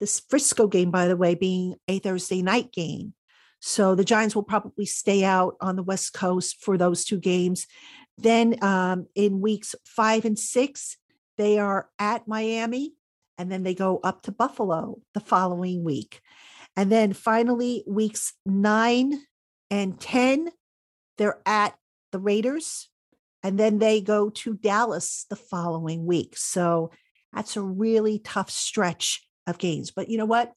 This 0.00 0.20
Frisco 0.28 0.66
game, 0.66 0.90
by 0.90 1.06
the 1.06 1.16
way, 1.16 1.34
being 1.34 1.76
a 1.86 1.98
Thursday 1.98 2.42
night 2.42 2.72
game. 2.72 3.14
So 3.60 3.94
the 3.94 4.04
Giants 4.04 4.34
will 4.34 4.42
probably 4.42 4.86
stay 4.86 5.22
out 5.22 5.56
on 5.60 5.76
the 5.76 5.82
West 5.82 6.14
Coast 6.14 6.62
for 6.62 6.78
those 6.78 7.04
two 7.04 7.18
games. 7.18 7.66
Then 8.16 8.62
um, 8.62 9.06
in 9.14 9.40
weeks 9.40 9.74
five 9.84 10.24
and 10.24 10.38
six, 10.38 10.96
they 11.36 11.58
are 11.58 11.88
at 11.98 12.26
Miami, 12.26 12.94
and 13.38 13.52
then 13.52 13.62
they 13.62 13.74
go 13.74 14.00
up 14.02 14.22
to 14.22 14.32
Buffalo 14.32 15.00
the 15.14 15.20
following 15.20 15.84
week. 15.84 16.20
And 16.76 16.90
then 16.90 17.12
finally, 17.12 17.84
weeks 17.86 18.32
nine 18.46 19.20
and 19.70 20.00
10, 20.00 20.48
they're 21.18 21.40
at 21.46 21.74
the 22.12 22.18
Raiders. 22.18 22.88
and 23.42 23.58
then 23.58 23.78
they 23.78 24.00
go 24.00 24.30
to 24.30 24.54
Dallas 24.54 25.24
the 25.30 25.36
following 25.36 26.04
week. 26.04 26.36
So 26.36 26.90
that's 27.32 27.56
a 27.56 27.62
really 27.62 28.18
tough 28.18 28.50
stretch 28.50 29.26
of 29.46 29.58
games. 29.58 29.90
But 29.90 30.08
you 30.08 30.18
know 30.18 30.26
what? 30.26 30.52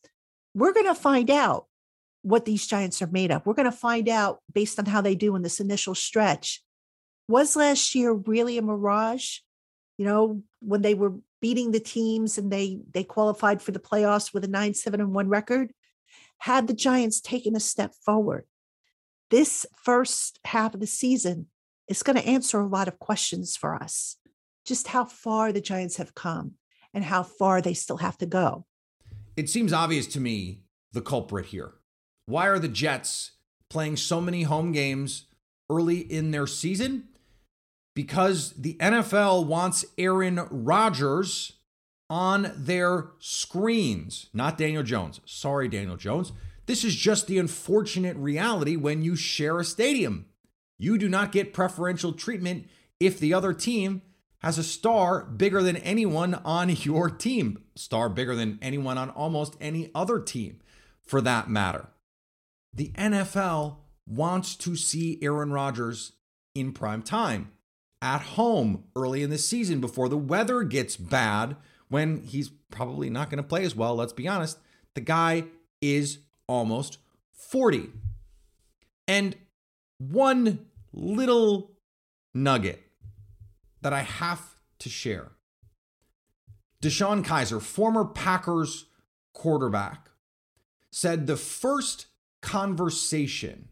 We're 0.53 0.73
going 0.73 0.87
to 0.87 0.95
find 0.95 1.29
out 1.29 1.67
what 2.21 2.45
these 2.45 2.65
Giants 2.67 3.01
are 3.01 3.07
made 3.07 3.31
of. 3.31 3.45
We're 3.45 3.53
going 3.53 3.69
to 3.69 3.77
find 3.77 4.07
out 4.07 4.39
based 4.51 4.79
on 4.79 4.85
how 4.85 5.01
they 5.01 5.15
do 5.15 5.35
in 5.35 5.41
this 5.41 5.59
initial 5.59 5.95
stretch. 5.95 6.63
Was 7.27 7.55
last 7.55 7.95
year 7.95 8.13
really 8.13 8.57
a 8.57 8.61
mirage? 8.61 9.39
You 9.97 10.05
know, 10.05 10.43
when 10.59 10.81
they 10.81 10.93
were 10.93 11.13
beating 11.41 11.71
the 11.71 11.79
teams 11.79 12.37
and 12.37 12.51
they 12.51 12.79
they 12.91 13.03
qualified 13.03 13.61
for 13.61 13.71
the 13.71 13.79
playoffs 13.79 14.33
with 14.33 14.43
a 14.43 14.47
9-7 14.47 14.93
and 14.95 15.13
1 15.13 15.29
record, 15.29 15.73
had 16.39 16.67
the 16.67 16.73
Giants 16.73 17.21
taken 17.21 17.55
a 17.55 17.59
step 17.59 17.93
forward? 17.93 18.45
This 19.29 19.65
first 19.83 20.39
half 20.45 20.73
of 20.73 20.79
the 20.79 20.87
season 20.87 21.47
is 21.87 22.03
going 22.03 22.15
to 22.15 22.27
answer 22.27 22.59
a 22.59 22.67
lot 22.67 22.87
of 22.87 22.99
questions 22.99 23.57
for 23.57 23.75
us. 23.75 24.17
Just 24.65 24.87
how 24.87 25.05
far 25.05 25.51
the 25.51 25.61
Giants 25.61 25.97
have 25.97 26.15
come 26.15 26.53
and 26.93 27.03
how 27.03 27.23
far 27.23 27.61
they 27.61 27.73
still 27.73 27.97
have 27.97 28.17
to 28.19 28.25
go. 28.25 28.65
It 29.35 29.49
seems 29.49 29.73
obvious 29.73 30.07
to 30.07 30.19
me 30.19 30.63
the 30.91 31.01
culprit 31.01 31.47
here. 31.47 31.73
Why 32.25 32.47
are 32.47 32.59
the 32.59 32.67
Jets 32.67 33.31
playing 33.69 33.97
so 33.97 34.21
many 34.21 34.43
home 34.43 34.71
games 34.71 35.25
early 35.69 35.99
in 35.99 36.31
their 36.31 36.47
season? 36.47 37.09
Because 37.95 38.51
the 38.53 38.75
NFL 38.75 39.45
wants 39.45 39.85
Aaron 39.97 40.39
Rodgers 40.49 41.53
on 42.09 42.51
their 42.55 43.11
screens, 43.19 44.29
not 44.33 44.57
Daniel 44.57 44.83
Jones. 44.83 45.19
Sorry, 45.25 45.67
Daniel 45.67 45.97
Jones. 45.97 46.31
This 46.65 46.83
is 46.83 46.95
just 46.95 47.27
the 47.27 47.39
unfortunate 47.39 48.15
reality 48.17 48.75
when 48.75 49.01
you 49.01 49.15
share 49.15 49.59
a 49.59 49.65
stadium. 49.65 50.27
You 50.77 50.97
do 50.97 51.09
not 51.09 51.31
get 51.31 51.53
preferential 51.53 52.13
treatment 52.13 52.67
if 52.99 53.19
the 53.19 53.33
other 53.33 53.53
team 53.53 54.01
has 54.43 54.57
a 54.57 54.63
star 54.63 55.23
bigger 55.23 55.63
than 55.63 55.77
anyone 55.77 56.35
on 56.35 56.69
your 56.83 57.09
team, 57.09 57.63
star 57.75 58.09
bigger 58.09 58.35
than 58.35 58.59
anyone 58.61 58.97
on 58.97 59.09
almost 59.11 59.55
any 59.61 59.89
other 59.95 60.19
team 60.19 60.59
for 61.01 61.21
that 61.21 61.49
matter. 61.49 61.87
The 62.73 62.89
NFL 62.89 63.77
wants 64.07 64.55
to 64.57 64.75
see 64.75 65.19
Aaron 65.21 65.51
Rodgers 65.51 66.13
in 66.53 66.73
prime 66.73 67.01
time 67.01 67.51
at 68.01 68.21
home 68.21 68.83
early 68.95 69.23
in 69.23 69.29
the 69.29 69.37
season 69.37 69.79
before 69.79 70.09
the 70.09 70.17
weather 70.17 70.63
gets 70.63 70.97
bad 70.97 71.55
when 71.87 72.21
he's 72.23 72.49
probably 72.69 73.09
not 73.09 73.29
going 73.29 73.37
to 73.37 73.47
play 73.47 73.63
as 73.63 73.75
well. 73.75 73.95
Let's 73.95 74.13
be 74.13 74.27
honest. 74.27 74.57
The 74.95 75.01
guy 75.01 75.45
is 75.81 76.19
almost 76.47 76.97
40. 77.31 77.91
And 79.07 79.35
one 79.99 80.65
little 80.91 81.71
nugget 82.33 82.82
that 83.83 83.93
I 83.93 84.01
have 84.01 84.55
to 84.79 84.89
share 84.89 85.33
DeShone 86.83 87.23
Kizer, 87.23 87.61
former 87.61 88.03
Packers 88.03 88.87
quarterback, 89.33 90.09
said 90.91 91.27
the 91.27 91.37
first 91.37 92.07
conversation 92.41 93.69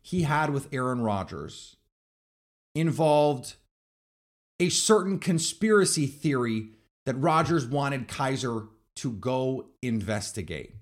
he 0.00 0.22
had 0.22 0.50
with 0.50 0.72
Aaron 0.72 1.00
Rodgers 1.00 1.76
involved 2.76 3.56
a 4.60 4.68
certain 4.68 5.18
conspiracy 5.18 6.06
theory 6.06 6.70
that 7.06 7.14
Rodgers 7.16 7.66
wanted 7.66 8.06
Kizer 8.06 8.68
to 8.96 9.12
go 9.12 9.70
investigate. 9.82 10.76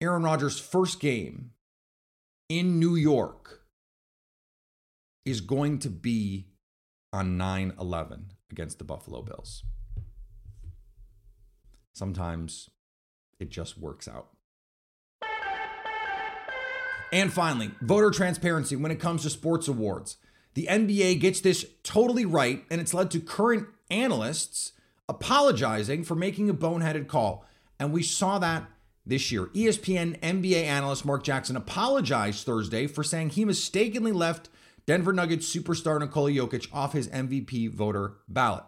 Aaron 0.00 0.22
Rodgers' 0.22 0.60
first 0.60 1.00
game 1.00 1.50
in 2.48 2.78
New 2.78 2.94
York 2.94 3.61
is 5.24 5.40
going 5.40 5.78
to 5.80 5.90
be 5.90 6.48
on 7.12 7.36
9 7.36 7.74
11 7.78 8.32
against 8.50 8.78
the 8.78 8.84
Buffalo 8.84 9.22
Bills. 9.22 9.64
Sometimes 11.92 12.70
it 13.38 13.50
just 13.50 13.78
works 13.78 14.08
out. 14.08 14.28
And 17.12 17.30
finally, 17.30 17.70
voter 17.82 18.10
transparency 18.10 18.74
when 18.74 18.90
it 18.90 18.98
comes 18.98 19.22
to 19.22 19.30
sports 19.30 19.68
awards. 19.68 20.16
The 20.54 20.66
NBA 20.70 21.20
gets 21.20 21.40
this 21.40 21.66
totally 21.82 22.24
right, 22.24 22.64
and 22.70 22.80
it's 22.80 22.94
led 22.94 23.10
to 23.10 23.20
current 23.20 23.68
analysts 23.90 24.72
apologizing 25.08 26.04
for 26.04 26.14
making 26.14 26.48
a 26.48 26.54
boneheaded 26.54 27.08
call. 27.08 27.44
And 27.78 27.92
we 27.92 28.02
saw 28.02 28.38
that 28.38 28.64
this 29.04 29.30
year. 29.30 29.46
ESPN 29.46 30.18
NBA 30.20 30.64
analyst 30.64 31.04
Mark 31.04 31.22
Jackson 31.22 31.56
apologized 31.56 32.46
Thursday 32.46 32.86
for 32.86 33.02
saying 33.02 33.30
he 33.30 33.44
mistakenly 33.44 34.12
left 34.12 34.48
Denver 34.86 35.12
Nuggets 35.12 35.54
superstar 35.54 36.00
Nikola 36.00 36.30
Jokic 36.30 36.68
off 36.72 36.92
his 36.92 37.08
MVP 37.08 37.70
voter 37.72 38.14
ballot. 38.28 38.64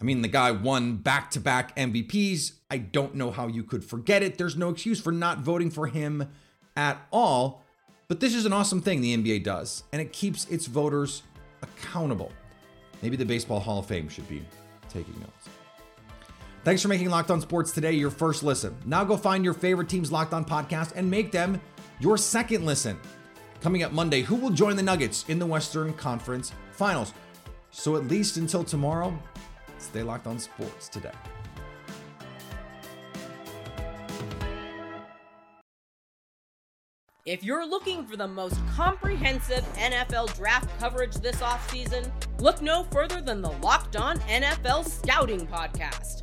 I 0.00 0.04
mean, 0.04 0.22
the 0.22 0.28
guy 0.28 0.52
won 0.52 0.96
back 0.96 1.30
to 1.32 1.40
back 1.40 1.74
MVPs. 1.76 2.52
I 2.70 2.78
don't 2.78 3.14
know 3.16 3.30
how 3.30 3.48
you 3.48 3.64
could 3.64 3.84
forget 3.84 4.22
it. 4.22 4.38
There's 4.38 4.56
no 4.56 4.68
excuse 4.68 5.00
for 5.00 5.10
not 5.10 5.40
voting 5.40 5.70
for 5.70 5.88
him 5.88 6.28
at 6.76 6.98
all. 7.10 7.64
But 8.06 8.20
this 8.20 8.34
is 8.34 8.46
an 8.46 8.52
awesome 8.52 8.80
thing 8.80 9.00
the 9.00 9.16
NBA 9.16 9.44
does, 9.44 9.82
and 9.92 10.00
it 10.00 10.12
keeps 10.12 10.46
its 10.46 10.66
voters 10.66 11.22
accountable. 11.62 12.32
Maybe 13.02 13.16
the 13.16 13.24
Baseball 13.26 13.60
Hall 13.60 13.80
of 13.80 13.86
Fame 13.86 14.08
should 14.08 14.28
be 14.28 14.42
taking 14.88 15.14
notes. 15.20 15.48
Thanks 16.64 16.82
for 16.82 16.88
making 16.88 17.10
Locked 17.10 17.30
On 17.30 17.40
Sports 17.40 17.72
today 17.72 17.92
your 17.92 18.10
first 18.10 18.42
listen. 18.42 18.76
Now 18.84 19.04
go 19.04 19.16
find 19.16 19.44
your 19.44 19.54
favorite 19.54 19.88
team's 19.88 20.10
Locked 20.12 20.32
On 20.32 20.44
podcast 20.44 20.92
and 20.96 21.10
make 21.10 21.32
them 21.32 21.60
your 22.00 22.16
second 22.16 22.64
listen. 22.64 22.98
Coming 23.60 23.82
up 23.82 23.92
Monday, 23.92 24.22
who 24.22 24.36
will 24.36 24.50
join 24.50 24.76
the 24.76 24.82
Nuggets 24.82 25.24
in 25.28 25.38
the 25.38 25.46
Western 25.46 25.92
Conference 25.94 26.52
Finals? 26.70 27.12
So 27.70 27.96
at 27.96 28.06
least 28.06 28.36
until 28.36 28.62
tomorrow, 28.62 29.16
stay 29.78 30.02
locked 30.02 30.26
on 30.26 30.38
sports 30.38 30.88
today. 30.88 31.10
If 37.26 37.44
you're 37.44 37.68
looking 37.68 38.06
for 38.06 38.16
the 38.16 38.28
most 38.28 38.56
comprehensive 38.74 39.62
NFL 39.74 40.34
draft 40.34 40.70
coverage 40.78 41.14
this 41.16 41.36
offseason, 41.36 42.10
look 42.40 42.62
no 42.62 42.84
further 42.84 43.20
than 43.20 43.42
the 43.42 43.50
Locked 43.50 43.96
On 43.96 44.18
NFL 44.20 44.88
Scouting 44.88 45.46
Podcast. 45.46 46.22